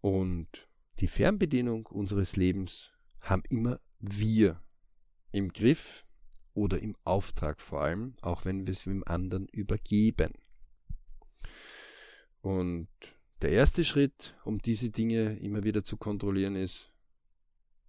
[0.00, 0.68] Und
[0.98, 4.60] die Fernbedienung unseres Lebens haben immer wir
[5.30, 6.04] im Griff
[6.54, 10.32] oder im Auftrag vor allem, auch wenn wir es dem anderen übergeben.
[12.40, 12.88] Und
[13.40, 16.92] der erste Schritt, um diese Dinge immer wieder zu kontrollieren, ist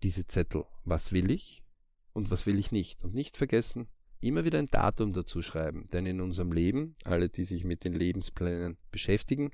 [0.03, 0.65] diese Zettel.
[0.85, 1.63] Was will ich
[2.13, 3.03] und was will ich nicht?
[3.03, 3.87] Und nicht vergessen,
[4.21, 5.89] immer wieder ein Datum dazu schreiben.
[5.91, 9.51] Denn in unserem Leben, alle, die sich mit den Lebensplänen beschäftigen,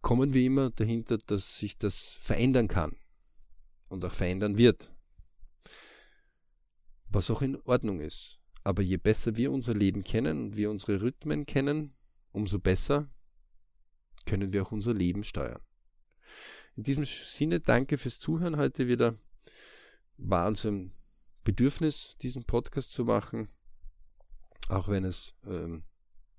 [0.00, 2.96] kommen wir immer dahinter, dass sich das verändern kann
[3.88, 4.95] und auch verändern wird
[7.16, 8.38] was auch in Ordnung ist.
[8.62, 11.94] Aber je besser wir unser Leben kennen und wir unsere Rhythmen kennen,
[12.30, 13.08] umso besser
[14.26, 15.62] können wir auch unser Leben steuern.
[16.76, 19.14] In diesem Sinne danke fürs Zuhören heute wieder.
[20.18, 20.92] War uns ein
[21.42, 23.48] Bedürfnis, diesen Podcast zu machen,
[24.68, 25.84] auch wenn es ähm,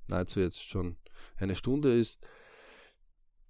[0.08, 0.98] nahezu jetzt schon
[1.38, 2.20] eine Stunde ist.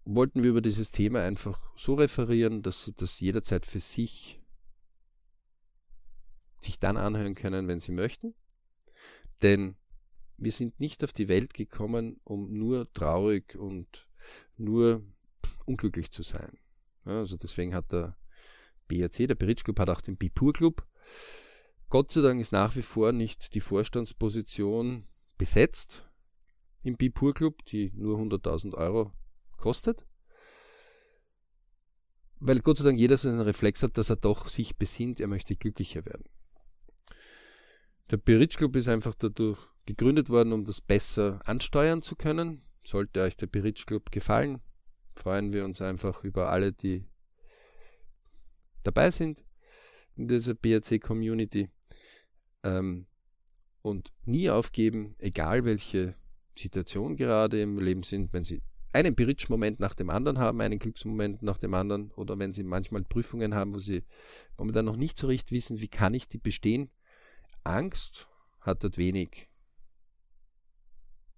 [0.06, 4.40] Wollten wir über dieses Thema einfach so referieren, dass das jederzeit für sich
[6.62, 8.34] sich dann anhören können, wenn sie möchten.
[9.42, 9.76] Denn
[10.38, 14.08] wir sind nicht auf die Welt gekommen, um nur traurig und
[14.58, 15.04] nur
[15.66, 16.58] unglücklich zu sein.
[17.04, 18.18] Also deswegen hat der
[18.88, 20.86] BRC, der Beritsch Club, hat auch den Bipur Club.
[21.90, 25.06] Gott sei Dank ist nach wie vor nicht die Vorstandsposition
[25.38, 26.04] besetzt.
[26.84, 29.12] im Bipur Club, die nur 100.000 Euro
[29.58, 30.06] kostet.
[32.40, 35.28] Weil Gott sei Dank jeder so einen Reflex hat, dass er doch sich besinnt, er
[35.28, 36.26] möchte glücklicher werden.
[38.10, 42.62] Der Biritsch Club ist einfach dadurch gegründet worden, um das besser ansteuern zu können.
[42.86, 44.62] Sollte euch der Biritsch Club gefallen,
[45.16, 47.06] freuen wir uns einfach über alle, die
[48.84, 49.44] dabei sind
[50.16, 51.70] in dieser BRC-Community.
[52.64, 53.08] Ähm,
[53.82, 56.16] und nie aufgeben, egal welche
[56.58, 58.62] Situation gerade im Leben sind, wenn sie
[58.94, 63.04] einen Beritsch-Moment nach dem anderen haben, einen Glücksmoment nach dem anderen, oder wenn sie manchmal
[63.04, 64.04] Prüfungen haben, wo sie
[64.58, 66.90] momentan noch nicht so recht wissen, wie kann ich die bestehen.
[67.68, 68.28] Angst
[68.62, 69.50] hat dort wenig,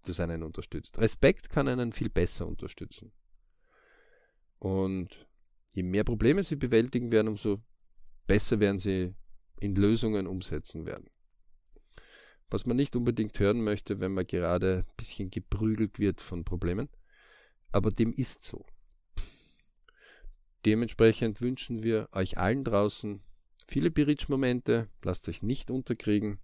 [0.05, 0.97] das einen unterstützt.
[0.99, 3.11] Respekt kann einen viel besser unterstützen.
[4.57, 5.27] Und
[5.73, 7.61] je mehr Probleme sie bewältigen werden, umso
[8.27, 9.15] besser werden sie
[9.59, 11.09] in Lösungen umsetzen werden.
[12.49, 16.89] Was man nicht unbedingt hören möchte, wenn man gerade ein bisschen geprügelt wird von Problemen.
[17.71, 18.65] Aber dem ist so.
[20.65, 23.23] Dementsprechend wünschen wir euch allen draußen
[23.69, 24.87] viele Biritsch-Momente.
[25.03, 26.39] Lasst euch nicht unterkriegen.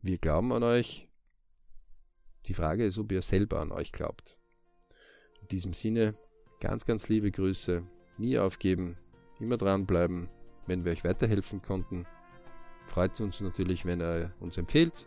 [0.00, 1.08] Wir glauben an euch.
[2.46, 4.38] Die Frage ist, ob ihr selber an euch glaubt.
[5.42, 6.14] In diesem Sinne,
[6.60, 7.82] ganz, ganz liebe Grüße.
[8.16, 8.96] Nie aufgeben,
[9.38, 10.28] immer dranbleiben,
[10.66, 12.06] wenn wir euch weiterhelfen konnten.
[12.86, 15.06] Freut uns natürlich, wenn ihr uns empfehlt.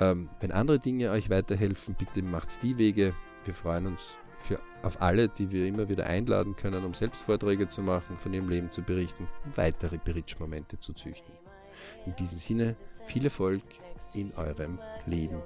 [0.00, 3.14] Ähm, wenn andere Dinge euch weiterhelfen, bitte macht die Wege.
[3.44, 7.68] Wir freuen uns für, auf alle, die wir immer wieder einladen können, um selbst Vorträge
[7.68, 11.32] zu machen, von ihrem Leben zu berichten und weitere Bridge-Momente zu züchten.
[12.06, 12.76] In diesem Sinne,
[13.06, 13.62] viel Erfolg
[14.14, 15.40] in eurem Leben.